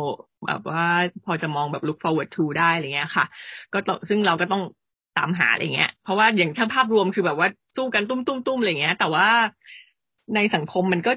[0.47, 0.87] แบบว่า
[1.25, 3.25] พอจะมองแบบ look forward to ได้อะไรเงี้ยค่ะ
[3.73, 4.63] ก็ซึ่งเราก็ต้อง
[5.19, 9.29] ตามหาอะไรเงี้ย เพราะว่าอย่างถ้าภาพรวมคือแบบว่าสู้กันตุ้มตุ้มตุ้มอะไรเงี้ย แต่ว่า
[10.35, 11.13] ในสังคมมันก็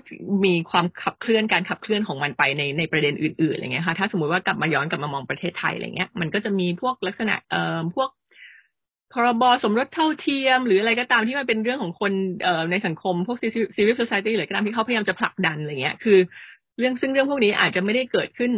[0.46, 8.10] มีความขับเคลื่อนการขับเคลื่อนของมันไปในในประเด็นอื่นๆอะไรเงี้ยค่ะ ถ้าสมมุติว่ากลับมาย้อนกลับมามองประเทศไทยอะไรเงี้ย มันก็จะมีพวกลักษณะเอ่อพวก
[9.14, 12.12] พรบสมรสเท่าเทียม หรืออะไรก็ตามที่มันเป็นเรื่องของคน
[12.44, 13.38] เอ่อในสังคมพวก
[13.76, 16.18] ซีวิลโซซายตี้หรือก็ตามที่เขาพยายามจะผลักดันอะไรเงี้ย คือ
[16.80, 18.52] เรื่องซึ่งเรื่องพวกนี้อาจจะไม่ได้เกิดขึ้น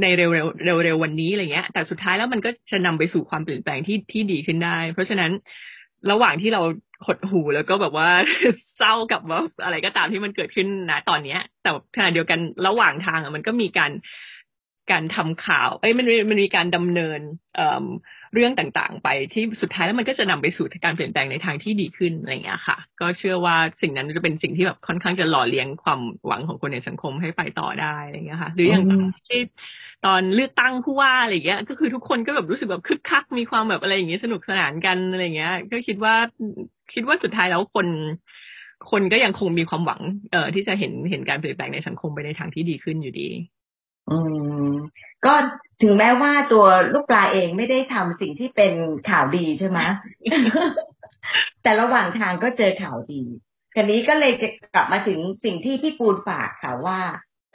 [0.00, 5.30] ในเร็วเร็วเร็ววันนี้อะไรเงี้ย แต่สุดท้ายแล้วมันก็จะนำไปสู่ความเปลี่ยนแปลงที่ที่ดีขึ้นได้ เพราะฉะนั้น
[6.10, 6.62] ระหว่างที่เรา
[7.06, 8.08] หดหูแล้วก็แบบว่า
[8.78, 13.90] เศร้ากับว่าอะไรก็ตามที่มันเกิดขึ้นนะตอนเนี้ย แต่ขณะเดียวกันระหว่างทางอะมันก็มีการ
[14.92, 17.20] การทำข่าว เอ้ยมันมันมีการดำเนิน
[17.56, 17.84] เอ่อ
[18.34, 28.84] เรื่องต่างๆ ไปที่สุดท้ายแล้วมันก็จะนำไปสู่การเปลี่ยนแปลงในทางที่ดีขึ้นอะไรเงี้ยค่ะ ก็เชื่อว่าสิ่งนั้นจะเป็นสิ่งที่แบบค่อนข้างจะหล่อเลี้ยงความหวังของคนในสังคมให้ไปต่อได้อะไรเงี้ยค่ะ หรืออย่าง
[29.28, 29.40] ที่
[30.06, 36.14] ตอนเลือกตั้งผู้ว่าอะไรเงี้ย ก็คือทุกคนก็แบบรู้สึกแบบคึกคักมีความแบบอะไรอย่างเงี้ยสนุกสนานกันอะไรเงี้ย ก็คิดว่า
[36.94, 37.86] คิดว่าสุดท้ายแล้วคน
[38.90, 40.00] คนก็ยังคงมีความหวัง
[40.30, 43.28] เอ่อที่จะเห็นเห็นการเปลี่ยนแปลงในสังคมไปในทางที่ดีขึ้นอยู่ดี
[44.10, 44.18] อื
[44.66, 44.72] ม
[45.26, 45.34] ก็
[45.82, 48.72] ถึงแม้ว่าตัวลูกปลาเองไม่ได้ทำสิ่งที่เป็น
[49.10, 49.80] ข่าวดีใช่ไหม
[51.62, 53.22] แต่ระหว่างทางก็เจอข่าวดี
[53.74, 57.00] ทีนี้ก็เลยจะกลับมาถึงสิ่งที่พี่ปูนฝากค่ะว่า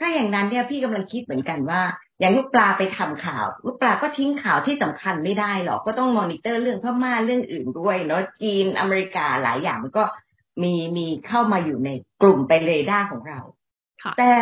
[0.02, 1.82] ้าอย่างนั้นเนี่ยพี่กำลังคิดเหมือนกันว่า
[2.20, 10.04] อย่างลูกปลาไปทำข่าว ลูกปลาก็ทิ้งข่าวที่สำคัญไม่ได้หรอกก็ต้องมอนิเตอร์เรื่องพม่าเรื่องอื่นด้วยเนาะจีนอเมริกาหลายอย่างมันก็
[10.62, 11.90] มีมีเข้ามาอยู่ใน
[12.22, 13.40] กลุ่มไปเรดาร์ของเรา
[14.18, 14.32] แต่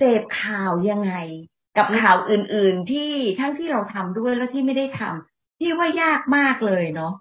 [0.00, 1.14] เสพข่าวยังไง
[1.76, 7.12] กับข่าวอื่น ๆ ที่ทั้งที่เราทำด้วยแล้วที่ไม่ได้ทำที่ว่ายากมากเลยเนาะ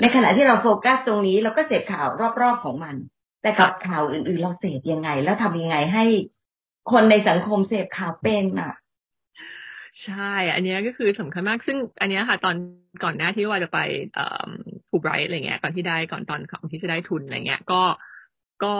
[0.00, 2.06] ในขณะที่เราโฟกัสตรงนี้เราก็เสพข่าว
[2.42, 2.94] รอบๆของมัน
[3.42, 6.04] แต่กับข่าวอื่น ๆ เราเสพยังไง แล้วทำยังไงให้
[6.92, 8.72] คนในสังคมเสพข่าวเป็นอะ
[10.04, 12.54] ใช่ อันนี้ก็คือสำคัญมาก ซึ่งอันนี้ค่ะ ตอน
[13.04, 13.78] ก่อนหน้าที่ว่าจะไป
[14.88, 17.82] ฟูไบรท์อะไรเงี้ย ก่อนที่ได้ก่อนตอนของที่จะได้ทุนอะไรเงี้ย ก็
[18.64, 18.74] ก็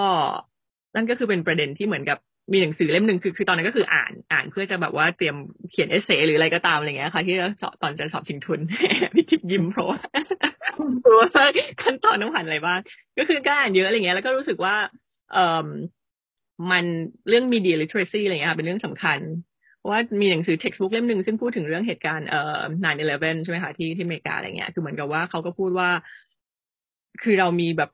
[0.95, 2.19] นั่นก็คือเป็นประเด็นที่เหมือนกับ
[2.51, 5.37] มีหนังสือเล่มหนึ่งคือคือตอนนั้นก็คืออ่านอ่านเพื่อจะแบบว่าเตรียม
[5.71, 8.61] เขียนเอเซหรืออะไรก็ตามอะไรเงี้ยค่ะที่จะสอบตอนจะสอบชิงทุน
[9.15, 9.99] พี่ทิพย์ยิ้มเพราะว่า
[11.05, 11.29] รู้ว่า
[11.83, 12.79] ขั้นตอนต้องผ่านอะไรบ้าง
[13.19, 14.75] ก็คือก็อ่านเยอะอะไรเงี้ยแล้วก็รู้สึกว่า
[15.33, 15.69] เอ่อ
[16.71, 16.85] มัน
[17.29, 19.19] เรื่อง media literacy อะไรเงี้ยเป็นเรื่องสำคัญ
[19.79, 25.91] เพราะว่ามีหนังสือ textbook เล่มหนึ่งซึ่งพูดถึงเรื่องเหตุการณ์เอ่อ9/11 ใช่ไหมคะที่ที่อเมริกาอะไรเงี้ยคือเหมือนกับว่าเขาก็พูดว่า
[27.23, 27.91] คือเรามีแบบ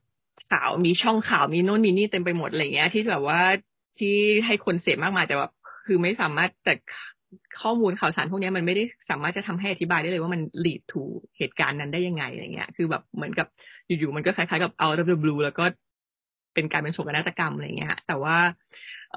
[0.51, 3.41] ข่าวมีช่องข่าวมีโน่นมีนี่เต็มไปหมดอะไรเงี้ย ที่แบบว่า
[3.99, 5.49] ที่ให้คนเสพมากมายแต่ว่า
[5.87, 6.75] คือไม่สามารถแต่
[7.63, 11.03] ข้อมูลข่าวสารพวกนี้มันไม่ได้สามารถจะทำให้อธิบายได้เลยว่ามัน lead to
[11.39, 13.47] เหตุการณ์นั้นได้ยังไงอะไรเงี้ย คือแบบเหมือนกับ
[13.87, 15.65] อยู่ๆมันก็คล้ายๆกับ out of the blue แล้วก็
[16.55, 18.37] เป็นการเป็นโศกนาฏกรรมอะไรเงี้ยแต่ว่า
[19.15, 19.17] เ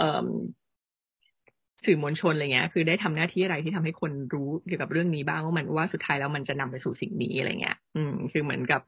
[1.86, 8.82] สื่อมวลชนอะไรเงี้ย คือได้ทำหน้าที่อะไรที่ทำให้คนรู้เกี่ยวกับเรื่องนี้บ้างว่ามันว่าสุดท้ายแล้วมันจะนำไปสู่สิ่งนี้อะไรเงี้ย อืม คือเหมือนกับ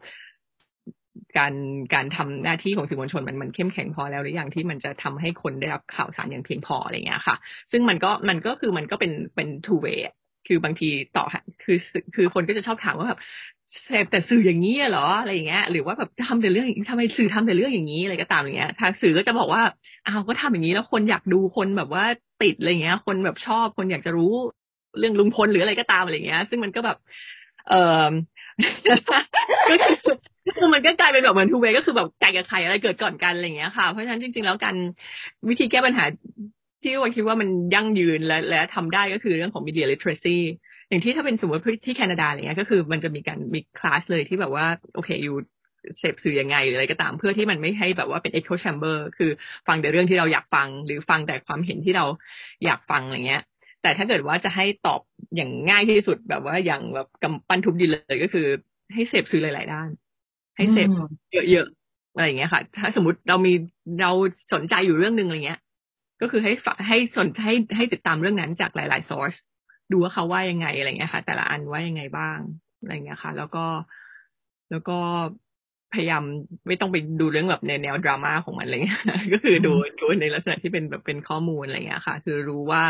[1.37, 1.53] การ
[1.93, 7.35] การทำหน้าที่ของสื่อมวลชนมันมันเข้มแข็งพอแล้วหรือยังที่มันจะทำให้คนได้รับข่าวสารอย่างเพียงพออะไรเงี้ยค่ะ
[7.71, 9.99] ซึ่งมันก็มันก็คือมันก็เป็นเป็น two way
[10.47, 11.25] คือบางทีต่อ
[11.63, 11.77] คือ
[12.15, 13.19] คือคนก็จะชอบถามว่าแบบ
[13.85, 19.63] เสพแต่สื่ออย่างนี้เหรออะไรอย่างเงี้ยหรือว่าแบบทำแต่เรื่องทำไมสื่อทำแต่เรื่องอย่างนี้อะไรก็ตามอย่างเงี้ยทางสื่อก็จะบอกว่า
[20.07, 22.05] อ้าวก็ทำอย่างนี้แล้วคนอยากดูคนแบบว่า
[22.41, 24.31] ติดอะไรเงี้ย คนแบบชอบคนอยากจะรู้
[24.99, 26.97] เรื่องลุงพลหรืออะไรก็ตามอะไรเงี้ย ซึ่งมันก็แบบ
[27.69, 27.73] เอ
[28.07, 28.11] อ
[29.69, 30.15] ก็คือ
[30.57, 34.75] คือมันก็กลายเป็นแบบเหมือนทูเวก็คือแบบไก่กับไข่อะไรเกิดก่อนกันอะไรอย่างเงี้ยค่ะ เพราะฉะนั้นจริง ๆ แล้วการ
[35.49, 36.03] วิธีแก้ปัญหา
[36.83, 40.37] ที่ว่าคิดว่ามันยั่งยืนและและทำได้ก็คือเรื่องของ media literacy
[40.89, 45.35] อย่างที่ถ้าเป็นสมมติที่แคนาดาอะไรเงี้ยก็คือมันจะมีการมีคลาสเลยที่แบบว่าโอเคอยู่
[45.99, 49.31] เสพสื่อยังไงหรืออะไรก็ตามเพื่อที่มันไม่ให้แบบว่าเป็น echo chamber คือ
[49.67, 52.05] ฟังแต่เรื่องที่เราอยากฟัง หรือฟังแต่ความเห็นที่เรา
[52.65, 53.43] อยากฟังอะไรเงี้ย
[53.81, 55.01] แต่ถ้าเกิดว่าจะให้ตอบ
[55.35, 58.45] อย่างง่ายที่สุดแบบว่าอย่างแบบกำปั้นทุบดินเลยก็คือ
[58.93, 59.89] ให้เสพสื่อหลาย ๆ ด้าน
[60.55, 60.89] ให้เสพ
[61.51, 63.53] เยอะๆอะไรอย่างเงี้ยค่ะ ถ้าสมมติเรามี
[64.01, 64.11] เรา
[64.53, 65.61] สนใจอยู่เรื่องหนึ่งอะไรเงี้ย
[66.21, 66.53] ก็คือให้
[66.87, 69.33] ให้สนให้ให้ติดตามเรื่องนั้นจากหลายๆซอร์ส
[69.91, 72.37] ดูว่าเขาว่ายังไงอะไรเงี้ยค่ะ แต่ละอันว่ายังไงบ้าง
[72.79, 73.65] อะไรเงี้ยค่ะ แล้วก็
[74.71, 74.97] แล้วก็
[75.93, 76.23] พยายาม
[76.67, 79.01] ไม่ต้องไปดูเรื่องแบบในแนวดราม่าของมันอะไรเงี้ย
[79.33, 82.83] ก็คือดูดูในลักษณะที่เป็นแบบเป็นข้อมูลอะไรเงี้ยค่ะ คือรู้ว่า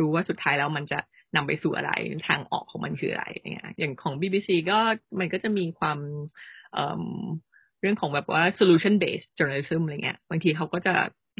[0.00, 0.98] รู้ว่าสุดท้ายแล้วมันจะ
[1.36, 1.92] นำไปสู่อะไร
[2.28, 4.78] ทางออกของมันคืออะไรเงี้ย อย่างของ BBC ก็
[5.20, 5.98] มันก็จะมีความ
[6.74, 10.94] เเรื่องของแบบว่า solution based journalism อะไรเงี้ย บางทีเขาก็จะ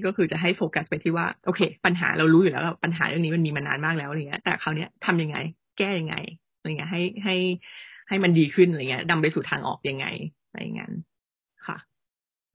[0.06, 5.36] ก็คือจะให้โฟกัสไปที่ว่า โอเค ปัญหาเรารู้อยู่แล้วปัญหาเรื่องนี้มันมีมานานมากแล้วอะไรเงี้ย แต่คราวนี้ทำยังไง
[5.78, 6.16] แก้ยังไง
[6.56, 7.36] อะไรเงี้ยให้ให้
[8.08, 10.06] ให้มันดีขึ้นอะไรเงี้ยนำไปสู่ทางออกยังไง
[10.54, 10.90] อะไรเงี้ย
[11.66, 11.76] ค่ะ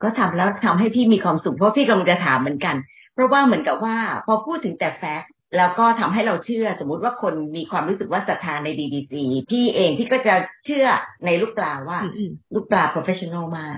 [0.04, 2.76] ก็ทำแล้วทำให้พี่มีความสุขเพราะพี่กำลังจะถามเหมือนกัน
[3.14, 9.14] เพราะว่าเหมือนกับว่า พอพูดถึงแต่ fact แล้วก็ทำให้เราเชื่อสมมุติว่าคนมีความรู้สึกว่าศรัทธาใน BBC
[9.52, 10.36] พี่เองพี่ก็จะ
[10.66, 10.86] เชื่อ
[11.26, 12.00] ในลูกปลาว่า
[12.54, 13.78] ลูกปลา professional มาก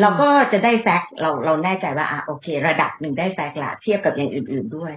[0.00, 4.92] เราก็จะได้ fact เราเราแน่ใจว่าอะโอเค ระดับหนึ่งได้ fact ละเทียบกับอย่างอื่น ๆด้วย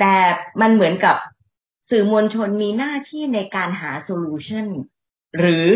[0.00, 0.14] แต่
[0.60, 1.16] มันเหมือนกับ
[1.90, 4.66] สื่อมวลชนมีหน้าที่ในการหา solution
[5.38, 5.66] หรือ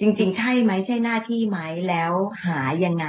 [0.00, 1.58] จริง ๆ ใช่ไหมใช่หน้าที่ไหม
[1.88, 2.12] แล้ว
[2.44, 3.06] หายังไง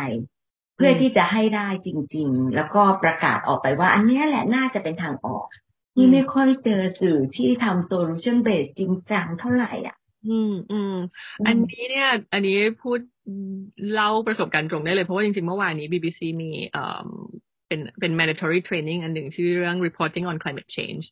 [0.75, 5.45] เพื่อที่จะให้ได้จริง ๆ แล้วก็ประกาศออกไปว่า อันนี้แหละน่าจะเป็นทางออก
[5.95, 9.95] ที่ไม่ค่อยเจอสื่อที่ทำ solution-based จริงจังเท่าไหร่อะ
[10.28, 10.95] อืมอืม
[11.47, 12.99] อันนี้เนี่ย อันนี้พูด
[13.91, 17.08] เล่าประสบการณ์ตรงได้เลย เพราะว่าจริงๆ เมื่อวานนี้ BBC มีเอ่อ
[17.67, 21.06] เป็นเป็น mandatory training อันหนึ่งชื่อเรื่อง reporting on climate change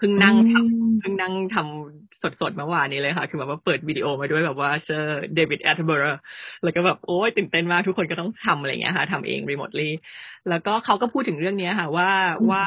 [0.00, 6.18] เพิ่งนั่งทำเพิ่งนั่งทำสดๆเมื่อวานนี้เลยค่ะ คือแบบว่าเปิดวิดีโอมาด้วยแบบว่า Sir David Attenborough
[6.62, 9.90] แล้วก็แบบโอ้ยตื่นเต้นมากทุกคนก็ต้องทำอะไรเงี้ยค่ะทำเอง remotely
[10.48, 12.10] แล้วก็เขาก็พูดถึงเรื่องนี้ค่ะ ว่า
[12.50, 12.64] ว่า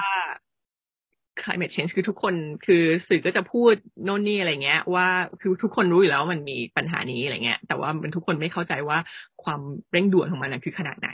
[1.42, 2.34] climate change คือทุกคน
[2.66, 5.08] คือสื่อก็จะพูดโน่นนี่อะไรเงี้ย ว่า
[5.40, 8.98] คือทุกคนรู้อยู่แล้วมันมีปัญหานี้อะไรเงี้ย แต่ว่ามันทุกคนไม่เข้าใจว่า
[9.44, 11.10] ความเร่งด่วนของมันคือขนาดไหน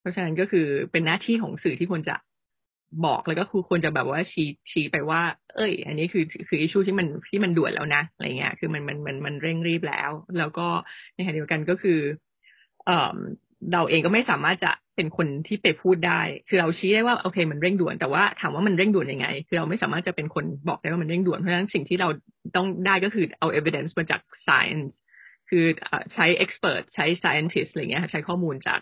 [0.00, 2.14] เพราะฉะนั้นก็คือเป็นหน้าที่ของสื่อที่ควรจะ
[3.06, 5.20] บอกแล้วก็คือควรจะแบบว่าชี้ชี้ไปว่า
[5.54, 10.66] เอ้ย อันนี้คือคืออิชูที่มันที่มันด่วนแล้วนะอะไรเงี้ย คือมันมันมันมันเร่งรีบแล้ว แล้วก็
[11.14, 11.98] ในขณะเดียวกันก็คือ
[12.86, 13.16] เอ่อ
[13.72, 22.08] เราเองก็ไม่สามารถจะเป็นคนที่ไปพูดได้ คือเราชี้ได้ว่าโอเค มันเร่งด่วน แต่ว่าถามว่ามันเร่งด่วนยังไง คือเราไม่สามารถจะเป็นคนบอกได้ว่ามันเร่งด่วน เพราะฉะนั้นสิ่งที่เรา
[22.56, 24.84] ต้องได้ก็คือเอา evidence มาจาก science
[25.54, 25.66] คือ
[26.14, 28.80] ใช้ expert ใช้ scientist อะไรเงี้ยใช้ข้อมูลจาก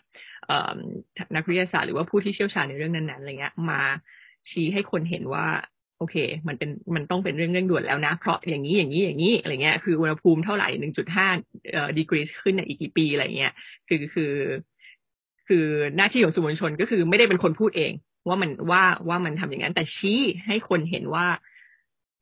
[1.36, 3.80] นักวิทยาศาสตร์หรือว่าผู้ที่เชี่ยวชาญในเรื่องนั้นๆอะไรเงี้ยมา
[4.50, 5.46] ชี้ให้คนเห็นว่า
[5.98, 6.16] โอเค
[6.48, 11.28] มันเป็นมันต้องเป็นเรื่องเร่งด่วนแล้วนะ เพราะอย่างนี้อย่างนี้อย่างนี้อะไรเงี้ย คืออุณหภูมิเท่าไหร่หนึ่งจุดห้า
[11.72, 13.52] เอ่อดีกรีขึ้นในอีกกี่ปีอะไรเงี้ย
[13.88, 14.34] คือคือ
[15.48, 17.92] คือหน้าที่ของสื่อมวลชนก็คือไม่ได้เป็นคนพูดเอง
[18.28, 21.26] ว่ามันว่าว่ามันทำอย่างนั้น แต่ชี้ให้คนเห็นว่า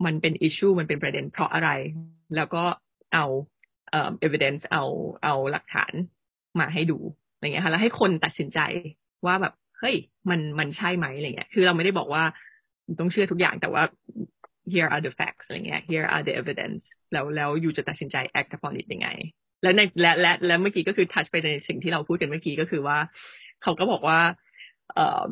[0.05, 1.71] มันเป็นอิชชูมันเป็นประเด็นเพราะอะไร
[2.37, 2.63] แล้วก็
[3.15, 3.27] เอา
[3.91, 4.85] เอ่อ evidence เอา
[5.25, 5.93] เอาหลักฐาน
[6.61, 6.99] มาให้ดู
[7.35, 8.59] อะไรเงี้ยค่ะแล้วให้คนตัดสินใจ
[9.27, 9.97] ว่าแบบเฮ้ย
[10.31, 12.23] มันมันใช่ไหมอะไรเงี้ย คือเราไม่ได้บอกว่า
[13.01, 13.83] ต้องเชื่อทุกอย่างแต่ว่า
[14.73, 19.09] here are the facts อะไรเงี้ย here are the evidence แล้วแล้วอยู่จะตัดสินใจ act upon it ยังไง
[19.63, 22.99] และในและและและเมื่อกี้ก็คือทัชไปในสิ่งที่เราพูดกันเมื่อกี้ก็คือว่า
[23.63, 24.21] เขาก็บอกว่า
[24.95, 25.31] เอ่อ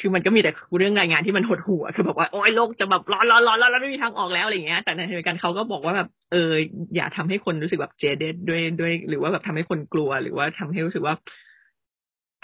[0.00, 6.52] คือมันก็มีแต่เรื่องรายงานที่มันหดหัวคือบอกว่าโอ้ยโลกจะแบบร้อนร้อนร้อนแล้วไม่มีทางออกแล้วอะไรเงี้ย แต่ในทางกันเขาก็บอกว่าแบบเออ
[6.96, 11.14] อย่าทำให้คนรู้สึกแบบเจเดดด้วยด้วย หรือว่าแบบทำให้คนกลัว หรือว่าทำให้รู้สึกว่า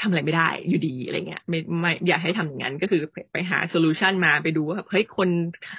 [0.00, 3.00] ทำอะไรไม่ได้อยู่ดีอะไรเงี้ยไม่ไม่อย่าให้ทำอย่างนั้นก็คือ
[3.32, 5.28] ไปหาโซลูชันมาไปดูว่าเฮ้ยคน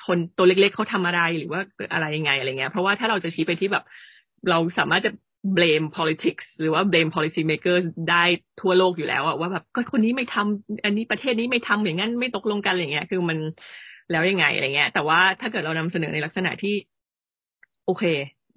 [0.08, 1.62] คนตัวเล็กๆเขาทำอะไรหรือว่า
[1.94, 3.84] อะไรยังไงอะไรเงี้ย เพราะว่าถ้าเราจะชี้ไปที่แบบ
[4.50, 5.12] เราสามารถจะ
[5.58, 8.24] blame politics หรือว่า blame policy makers ได้
[8.62, 13.38] ทั่วโลกอยู่แล้วอะว่าแบบก็คนนี้ไม่ทำอันนี้ประเทศนี้ไม่ทำอย่างนั้นไม่ตกลงกันอะไรเงี้ย คือมัน
[14.12, 16.76] แล้วยังไงอะไรเงี้ย แต่ว่าถ้าเกิดเรานำเสนอในลักษณะที่
[17.86, 18.04] โอเค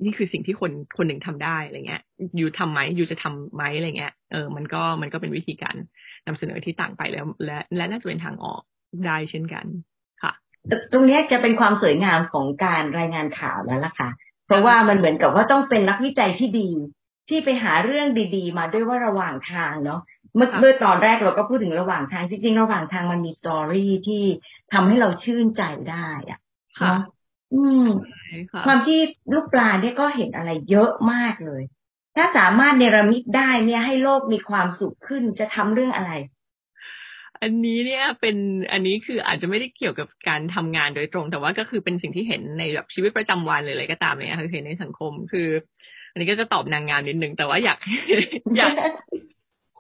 [0.04, 2.02] นี่คือสิ่งที่คนคนหนึ่งทำได้อะไรเงี้ย
[2.36, 5.76] อยู่ทำไหมอยู่จะทำไหมอะไรเงี้ยเออมันก็มันก็เป็นวิธีการ
[6.26, 8.62] นำเสนอที่ต่างไปแล้ว และและน่าจะเป็นทางออก
[9.06, 9.64] ได้เช่นกัน
[10.22, 10.32] ค่ะ
[10.92, 14.08] ตรงนี้จะเป็นความสวยงามของการรายงานข่าวแล้วล่ะค่ะ
[14.48, 16.70] เพราะว่ามันเหมือนกับว่าต้องเป็นนักวิจัยที่ดี
[17.28, 20.00] ที่ไปหาเรื่องดี ๆ มาด้วยว่าระหว่างทางเนาะ
[20.36, 24.24] เมื่อเมื่อตอนแรกเราก็พูดถึงระหว่างทางจริงๆระหว่างทางมันมีสตอรี่ที่
[24.72, 26.38] ทำให้เราชื่นใจได้อะ
[26.82, 27.00] เนาะ
[27.54, 27.86] อืม
[28.64, 29.00] ความที่
[29.32, 31.62] ลูกปลาเนี่ยก็เห็นอะไรเยอะมากเลย
[32.16, 36.12] ถ้าสามารถเนรมิตได้เนี่ยให้โลกมีความสุขขึ้นจะทำเรื่องอะไร
[37.42, 38.36] อันนี้เนี่ยเป็น
[38.72, 45.48] อันนี้คืออาจจะไม่ได้เกี่ยวกับการทำงานโดยตรง แต่ว่าก็คือเป็นสิ่งที่เห็นในแบบชีวิตประจำวันเลยอะไรก็ตามเนี่ยคือเห็นในสังคมคือ
[46.10, 47.78] อันนี้ก็จะตอบนางงามนิดนึงแต่ว่าอยาก
[48.56, 48.72] อยาก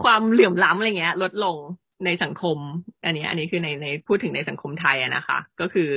[0.02, 1.56] ความเหลื่อมล้ำอะไรเงี้ย ลดลง
[2.04, 2.58] ในสังคม
[3.04, 5.90] อันนี้ อันนี้คือในในพูดถึงในสังคมไทยอะนะคะ ก็คือ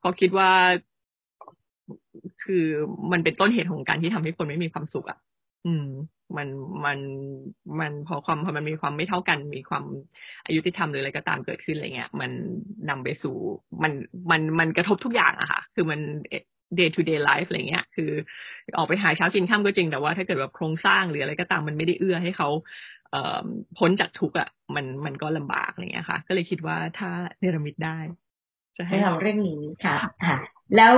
[0.00, 0.50] เขาคิดว่า
[2.44, 2.64] คือ
[3.12, 5.18] มันเป็นต้นเหตุของการที่ทำให้คนไม่มีความสุขอะ
[5.66, 5.86] อืม
[6.36, 6.48] มัน
[6.84, 6.98] มัน
[7.80, 9.84] มันพอความพอมันมีความไม่เท่ากัน มีความ
[10.46, 12.30] อายุที่ทำหรืออะไรก็ตามเกิดขึ้นอะไรเงี้ย มัน
[12.88, 13.36] นำไปสู่
[13.82, 13.92] มัน
[14.30, 16.00] มันมันกระทบทุกอย่างอะค่ะ คือมัน
[16.78, 18.10] day to day life อะไรเงี้ย คือ
[18.76, 22.48] ออกไปหาเช้ากินข้ามก็จริง แต่ว่าถ้าเกิดแบบโครงสร้างหรืออะไรก็ตามมันไม่ได้เอื้อให้เขา
[23.10, 23.44] เอ่อ
[23.78, 27.98] พ้นจากทุกข์อะ มันมันก็ลำบากอะไรเงี้ยค่ะ ก็เลยคิดว่าถ้าเนรมิตได้
[28.76, 30.36] จะให้เราเรื่องนี้ค่ะค่ะ
[30.76, 30.94] แล้ว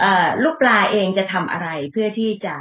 [0.00, 2.54] เอ่อลูกปลาเองจะทำอะไรเพื่อที่จะ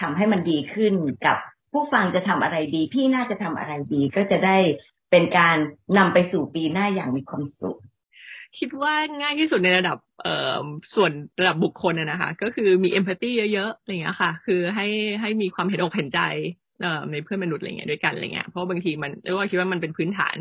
[0.00, 0.94] ทำให้มันดีขึ้น
[1.26, 1.38] กับ
[1.72, 4.56] ผู้ฟังจะทำอะไรดี พี่น่าจะทำอะไรดี ก็จะได้
[5.10, 5.56] เป็นการ
[5.98, 7.78] นำไปสู่ปีหน้าอย่างมีความสุข
[8.58, 14.86] คิดว่าง่ายที่สุดในระดับเอ่อส่วนระดับบุคคลนะคะ ก็คือมีเอมพัตตีเยอะๆอะไรเงี้ยค่ะ คือให้
[15.20, 16.20] ให้มีความเห็นอกเห็นใจ
[16.82, 20.36] เอ่อในเพื่อนมนุษย์อะไรเงี้ยด้วยกันอะไรเงี้ยเพราะบางทีมันเรียกว่าคิดว่ามันเป็นพื้นฐาน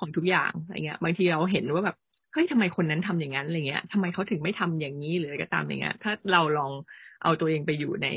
[0.00, 1.96] ของทุกอย่างอะไรเงี้ย บางทีเราเห็นว่าแบบ
[2.32, 6.72] เฮ้ยทำไมคนนั้นทำอย่างนั้นอะไรเงี้ยทำไมเขาถึงไม่ทำอย่างนี้หรืออะไรก็ตามอย่างเงี้ย ถ้าเราลอง
[7.22, 8.08] เอาตัวเองไปอยู่ใน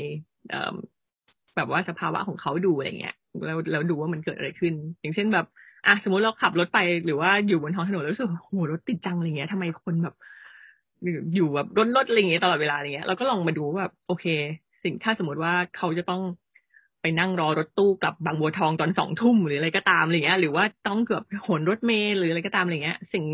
[1.56, 3.14] แบบว่าสภาวะของเขาดูอะไรเงี้ย
[3.46, 5.46] แล้วแล้วดูว่ามันเกิดอะไรขึ้น อย่างเช่นแบบ
[5.86, 10.14] อะสมมติเราขับรถไปหรือว่าอยู่บนท้องถนนแล้วรู้สึกโหรถติดจังอะไรเงี้ยทำไมคนแบบ
[11.34, 14.26] อยู่แบบรถรถอะไรเงี้ยตลอดเวลาอะไรเงี้ยเราก็ลองมาดูแบบ โอเค
[14.82, 16.22] สิ่งถ้าสมมติว่าเขาจะต้อง
[17.02, 23.24] ไปนั่งรอรถตู้กลับบางบัวทองตอนสองทุ่มหรืออะไรก็ตามอะไรเงี้ย หรือว่าต้องเกือบหนรถเมล์หรืออะไรก็ตามอะไรเงี้ย สิ่ง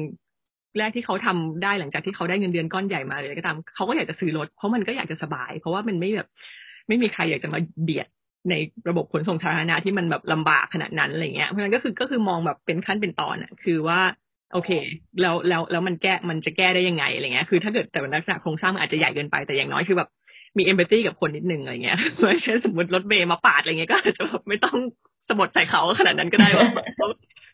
[0.78, 6.28] แรกที่เขาทำได้หลังจากที่เขาได้เงินเดือนก้อนใหญ่มาเลยก็ตามเขาก็อยากจะซื้อรถเพราะมันก็อยากจะสบาย เพราะว่ามันไม่แบบ
[6.88, 8.06] ไม่มีใครอยากจะมาเบียด
[8.50, 8.54] ใน
[8.88, 14.00] ระบบขนส่งสาธารณะที่มันแบบลำบากขนาดนั้นอะไรเงี้ยเพราะฉะนั้นก็คือก็คือมองแบบเป็นขั้นเป็นตอนอะคือว่า
[14.52, 14.70] โอเค
[15.20, 20.08] แล้วแล้วแล้วมันแก้มันจะแก้ได้ยังไงอะไรเงี้ยคือถ้าเกิดแต่ลักษณะโครงสร้างอาจจะใหญ่เกินไปแต่อย่างน้อยคือแบบ
[20.58, 21.98] มีเอมพัตตีกับคนนิดนึงอะไรเงี้ย
[22.42, 24.76] เช่นสมมติรถเมย์มาปาดอะไรเงี้ยก็อาจจะแบบไม่ต้อง
[25.28, 26.68] สมบดใส่เขาขนาดนั้นก็ได้ว่า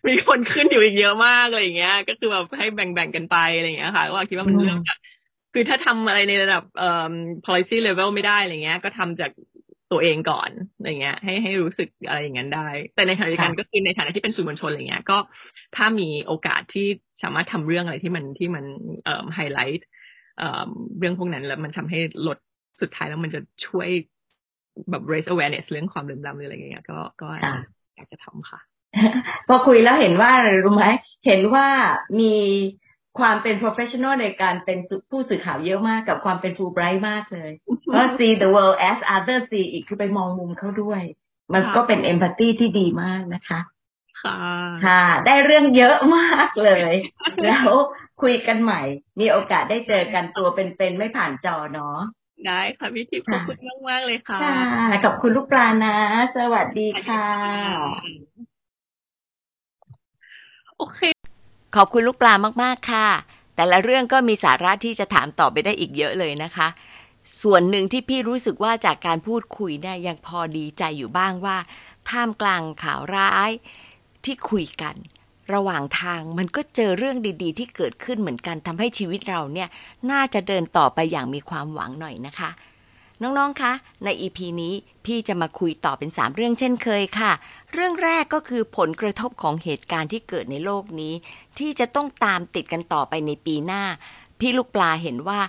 [0.08, 4.98] มีคนขึ้นอยู่อีกเยอะมากอะไรเงี้ย ก็คือแบบให้แบ่งๆกันไปอะไรเงี้ยค่ะว่าคิดว่ามันเรื่องจาก
[5.52, 7.14] คือถ้าทำอะไรในระดับเอ่อ
[7.46, 9.30] policy level ไม่ได้อะไรเงี้ย ก็ทำจาก
[9.92, 15.18] ตัวเองก่อนอะไรเงี้ย ให้ให้รู้สึกอะไรอย่างนั้นได้ แต่ในขณะเดียวกันก็คือในฐานะที่เป็นสื่อมวลชนอะไรเงี้ย ก็
[15.76, 16.86] ถ้ามีโอกาสที่
[17.22, 18.64] สามารถทำเรื่องอะไรที่มันที่มัน
[19.04, 19.86] เอ่อไฮไลท์
[20.38, 22.38] เอ่อเรื่องพวกนั้นแล้วมันทำให้ลด
[22.80, 23.88] สุดท้ายแล้วมันจะช่วย
[24.90, 27.28] แบบ raise awareness เรื่องความเหลื่อมล้ำหรืออะไรเงี้ย ก็ก็
[27.94, 28.60] อยากจะทำค่ะ
[29.48, 30.86] พอคุยแล้วเห็นว่าอะไรรู้ไหม
[31.26, 31.66] เห็นว่า
[32.20, 32.32] มี
[33.18, 34.78] ความเป็น professional ในการเป็น
[35.10, 37.50] ผู้สื่อข่าวเยอะมากกับความเป็น full bright มากเลย
[37.94, 41.02] ว่า see the world as others see อีกคือไปมองมุมเขาด้วย
[41.54, 43.60] มันก็เป็น empathy ที่ดีมากนะคะ
[44.22, 44.38] ค่ะ
[44.86, 46.94] ค่ะ ได้เรื่องเยอะมากเลย
[47.44, 47.70] แล้ว
[48.22, 48.82] คุยกันใหม่
[49.20, 51.98] มีโอกาสได้เจอกันตัวเป็นๆไม่ผ่านจอเนาะ
[52.46, 54.38] ได้ค่ะพี่ทิพย์ขอบคุณมากมากเลยค่ะ
[55.04, 55.96] ขอบคุณลูกปลานะ
[56.36, 57.26] สวัสดีค่ะ
[60.78, 61.00] โอเค
[61.76, 63.08] ขอบคุณลูกปลามากๆค่ะ
[63.56, 66.68] แต่ละเรื่องก็มีสาระที่จะถามตอบไปได้อีกเยอะเลยนะคะ
[67.42, 71.56] ส่วนหนึ่งที่พี่รู้สึกว่าจากการพูดคุยเนี่ยยังพอดีใจอยู่บ้างว่า
[72.08, 73.50] ท่ามกลางข่าวร้าย
[74.24, 74.96] ที่คุยกัน
[75.54, 79.68] ระหว่างทางมันก็เจอเรื่องดีๆ ที่เกิดขึ้นเหมือนกันทำให้ชีวิตเราเนี่ย
[80.10, 82.50] น่าจะเดินต่อไปอย่างมีความหวังหน่อยนะคะ
[83.22, 83.72] น้องๆ คะ
[84.04, 87.32] ในอีพีนี้พี่จะมาคุยต่อเป็น 3 เรื่องเช่นเคยค่ะ
[87.72, 91.14] เรื่องแรกก็คือผลกระทบของเหตุการณ์ที่เกิดในโลกนี้
[91.58, 93.82] ที่จะต้องตามติดกันต่อไปในปีหน้า
[94.40, 95.40] พี่ลูกปลาเห็นว่า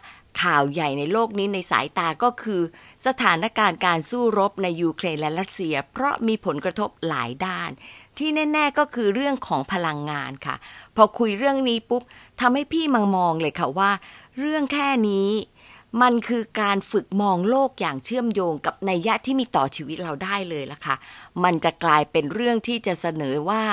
[0.41, 2.61] ข่าวใหญ่ในโลกนี้ในสายตาก็คือ
[3.07, 7.71] สถานการณ์การสู้รบในยูเครนและรัสเซีย เพราะมีผลกระทบหลายด้าน
[8.17, 10.55] ที่แน่ ๆก็คือเรื่องของพลังงานค่ะ
[10.95, 12.03] พอคุยเรื่องนี้ปุ๊บ
[12.41, 13.91] ทำให้พี่มังมองเลยค่ะว่า
[14.39, 15.29] เรื่องแค่นี้
[16.01, 20.95] มันคือการฝึกมองโลกอย่างเชื่อมโยงกับนัยยะที่มีต่อชีวิตเราได้เลยล่ะค่ะ
[21.43, 23.63] มันจะกลายเป็นเรื่องที่จะเสนอว่า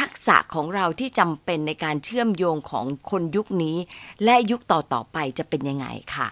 [0.00, 3.76] ทักษะของเราที่จำเป็นในการเชื่อมโยงของคนยุคนี้
[4.24, 6.28] และยุคต่อๆไปจะเป็นยังไงค่ะ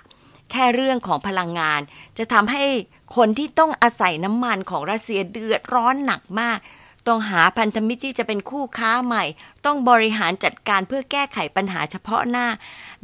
[0.51, 1.81] แค่เรื่องของพลังงาน
[2.19, 2.63] จะทำให้
[3.17, 6.59] คนที่ต้องอาศัยน้ำมันของรัสเซียเดือดร้อนหนักมาก
[7.09, 9.25] ต้องหาพันธมิตรที่จะเป็นคู่ค้าใหม่
[9.65, 12.47] ต้องบริหารจัดการเพื่อแก้ไขปัญหาเฉพาะหน้า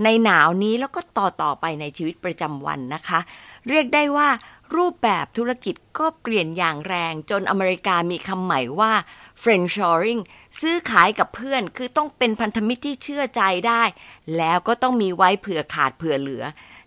[0.05, 3.21] ในหนาวนี้แล้วก็ต่อต่อไปในชีวิตประจำวันนะคะ
[3.69, 4.29] เรียกได้ว่า
[4.77, 8.93] รูปแบบธุรกิจก็เปลี่ยนอย่างแรง จนอเมริกามีคำใหม่ว่า
[9.43, 10.21] friendshoring
[10.61, 13.83] ซื้อขายกับเพื่อนคือต้องเป็นพันธมิตรที่เชื่อใจได้
[14.37, 16.45] แล้วก็ต้องมีไว้เผื่อขาดเผื่อเหลือ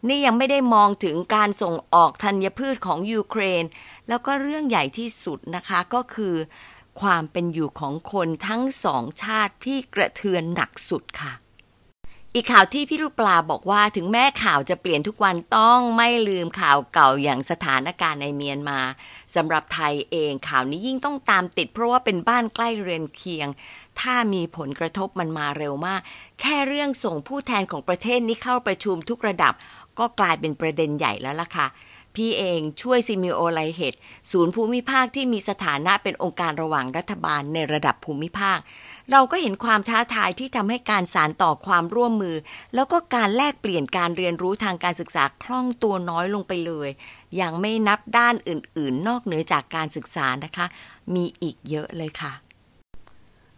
[0.08, 3.64] นี่ยังไม่ได้มองถึงการส่งออกธัญพืชของยูเครน
[4.08, 6.36] แล้วก็เรื่องใหญ่ที่สุดนะคะก็คือ
[7.02, 11.34] ความเป็นอยู่ของคนทั้งสองชาติที่กระเทือนหนักสุดค่ะ
[12.36, 18.80] อีกข่าวที่พี่ลูกปลาบอกว่าถึงแม้ข่าวจะเปลี่ยนทุกวันต้องไม่ลืมข่าวเก่าอย่างสถานการณ์ในเมียนมา
[19.36, 23.48] สำหรับไทยเองข่าวนี้ยิ่งต้องตามติด เพราะว่าเป็นบ้านใกล้เรือนเคียง
[24.00, 26.02] ถ้ามีผลกระทบมันมาเร็วมาก
[26.42, 29.54] แค่เรื่องส่งผู้แทนของประเทศนี้เข้าประชุมทุกระดับ
[30.00, 31.68] ก็กลายเป็นประเด็นใหญ่แล้วล่ะค่ะ
[32.16, 33.94] พี่เองช่วยซิมิโอไลเฮด
[34.32, 38.60] ศูนย์ภูมิภาคที่มีสถานะเป็นองค์การระหว่างรัฐบาลในระดับภูมิภาค
[39.12, 42.36] เราก็เห็นความท้าทายที่ทำให้การสารต่อความร่วมมือ
[42.76, 46.90] แล้วก็การแลกเปลี่ยนการเรียนรู้ทางการศึกษาคล่องตัวน้อยลงไปเลย
[47.42, 50.66] ยังไม่นับด้านอื่น ๆ นอกเหนือจากการศึกษานะคะ
[51.16, 52.34] มีอีกเยอะเลยค่ะ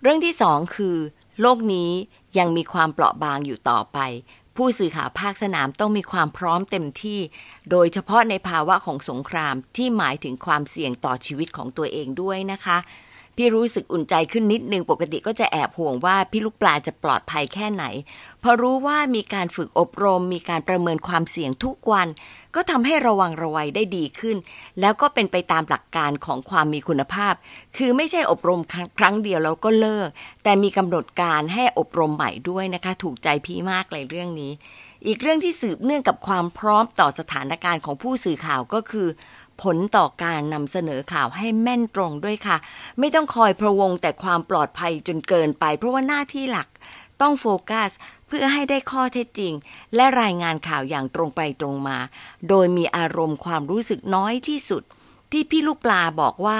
[0.01, 0.97] เรื่องที่สองคือ
[1.41, 1.91] โลกนี้
[2.37, 3.99] ยังมีความเปราะบางอยู่ต่อไป
[4.55, 7.19] ผู้สื่อข่าวภาคสนามต้องมีความพร้อมเต็มที่
[7.71, 12.77] โดยเฉพาะในภาวะของสงครามที่หมายถึงความเสี่ยงต่อชีวิตของตัวเองด้วยนะคะ
[13.35, 17.85] พี่รู้สึกอุ่นใจขึ้นนิดนึงปกติก็จะแอบห่วงว่าพี่ลูกปลาจะปลอดภัยแค่ไหน
[18.43, 22.07] พอรู้ว่ามีการฝึกอบรม มีการประเมินความเสี่ยงทุกวัน
[22.55, 24.37] ก็ทำให้ระวังระวัยได้ดีขึ้น
[24.79, 27.33] แล้วก็เป็นไปตามหลักการของความมีคุณภาพ
[27.77, 28.61] คือไม่ใช่อบรม
[28.99, 30.09] ครั้งเดียวแล้วก็เลิก
[30.43, 34.51] แต่มีกำหนดการให้อบรมใหม่ด้วยนะคะ ถูกใจพี่มากเลยเรื่องนี้
[35.07, 39.07] อีกเรื่องที่สืบเนื่องกับความพร้อมต่อสถานการณ์ของผู้สื่อข่าวก็คือ
[39.63, 42.57] ผลต่อการนำเสนอข่าวให้แม่นตรงด้วยค่ะ
[42.99, 46.67] ไม่ต้องคอยพะวงแต่ความปลอดภัยจนเกินไป เพราะว่าหน้าที่หลัก
[47.21, 47.89] ต้องโฟกัส
[48.27, 49.53] เพื่อให้ได้ข้อเท็จจริง
[49.95, 51.97] และรายงานข่าวอย่างตรงไปตรงมา
[52.49, 54.83] โดยมีอารมณ์ความรู้สึกน้อยที่สุด
[55.31, 56.59] ที่พี่ลูกปลาบอกว่า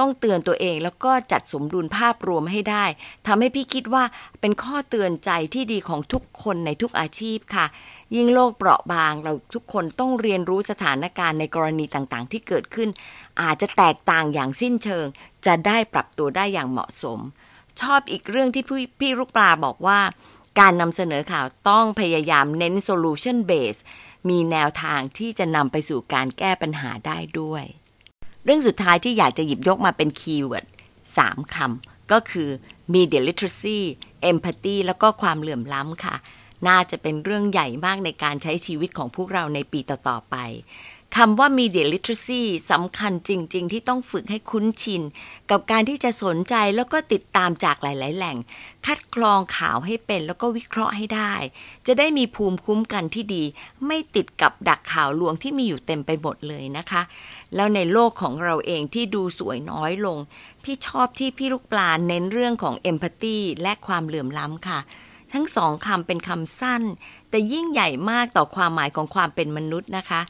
[0.00, 2.84] ต้องเตือนตัวเองแล้วก็จัดสมดุลภาพรวมให้ได้
[3.26, 4.04] ทำให้พี่คิดว่า
[4.40, 7.66] เป็นข้อเตือนใจที่ดีของทุกคนในทุกอาชีพค่ะ
[8.14, 12.88] ยิ่งโลกเปราะบาง เราทุกคนต้องเรียนรู้สถานการณ์ในกรณีต่างๆ ที่เกิดขึ้น
[13.42, 15.06] อาจจะแตกต่างอย่างสิ้นเชิง
[15.46, 17.18] จะได้ปรับตัวได้อย่างเหมาะสม
[17.80, 20.00] ชอบอีกเรื่องที่พี่พลูกปลาบอกว่า
[20.60, 23.80] การนำเสนอข่าวต้องพยายามเน้น solution base
[24.28, 27.64] มีแนวทางที่จะนำไปสู่การแก้ปัญหาได้ด้วย
[28.44, 30.66] เรื่องสุดท้ายที่อยากจะหยิบยกมาเป็นคีย์เวิร์ด
[31.16, 32.48] สามคำก็คือ
[32.94, 33.78] media literacy
[34.30, 36.16] empathy แล้วก็ความเหลื่อมล้ำค่ะ
[36.68, 40.36] น่าจะเป็นเรื่องใหญ่มากในการใช้ชีวิตของพวกเราในปีต่อ ๆ ไป
[41.16, 45.02] คำว่า media literacy สำคัญจริง ๆ ที่ต้องฝึกให้คุ้นชิน
[45.50, 48.36] กับการที่จะสนใจแล้วก็ติดตามจากหลาย ๆ แหล่ง
[48.86, 51.34] คัดกรองข่าวให้เป็นแล้วก็วิเคราะห์ให้ได้
[51.86, 53.44] จะได้มีภูมิคุ้มกันที่ดี
[53.86, 57.02] ไม่ติดกับดักข่าวลวงที่มีอยู่เต็มไปหมดเลยนะคะ
[57.54, 60.18] แล้วในโลกของเราเองที่ดูสวยน้อยลง
[60.64, 64.80] พี่ชอบที่พี่ลูกปลาเน้นเรื่องของ empathy และความเหลื่อมล้ำค่ะ
[65.32, 66.82] ทั้งสองคำเป็นคำสั้น
[67.30, 70.20] แต่ยิ่งใหญ่มากต่อความหมายของความเป็นมนุษย์นะคะ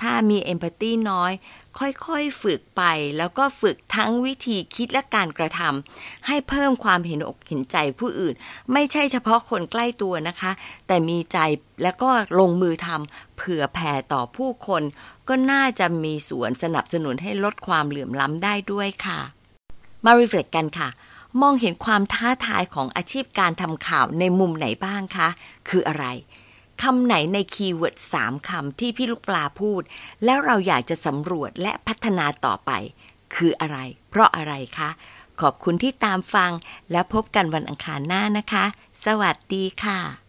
[0.00, 1.32] ถ้ามีเอมพัตตีน้อย
[1.78, 2.82] ค่อยๆฝึกไป
[3.18, 8.34] แล้วก็ฝึกทั้งวิธีคิดและการกระทำให้เพิ่มความเห็นอกเห็นใจผู้อื่น
[8.72, 10.50] ไม่ใช่เฉพาะคนใกล้ตัวนะคะ
[10.86, 11.38] แต่มีใจ
[11.82, 12.10] แล้วก็
[12.40, 14.82] ลงมือทำเผื่อแผ่ต่อผู้คน
[15.28, 19.20] ก็น่าจะมีส่วนสนับสนุนให้ลดความเหลื่อมล้ำได้ด้วยค่ะ
[20.04, 20.88] มา reflect กันค่ะ
[21.40, 25.28] มองเห็นความท้าทายของอาชีพการทำข่าวในมุมไหนบ้างคะ
[25.68, 26.06] คืออะไร
[26.82, 29.82] คำไหนใน keyword สามคำที่พี่ลูกปลาพูด
[30.24, 32.70] แล้วเราอยากจะสำรวจและพัฒนาต่อไป
[33.34, 33.78] คืออะไร
[34.10, 34.90] เพราะอะไรคะ
[35.40, 36.52] ขอบคุณที่ตามฟัง
[36.90, 38.64] แล้วพบกันวันอังคารหน้านะคะ
[39.04, 40.27] สวัสดีค่ะ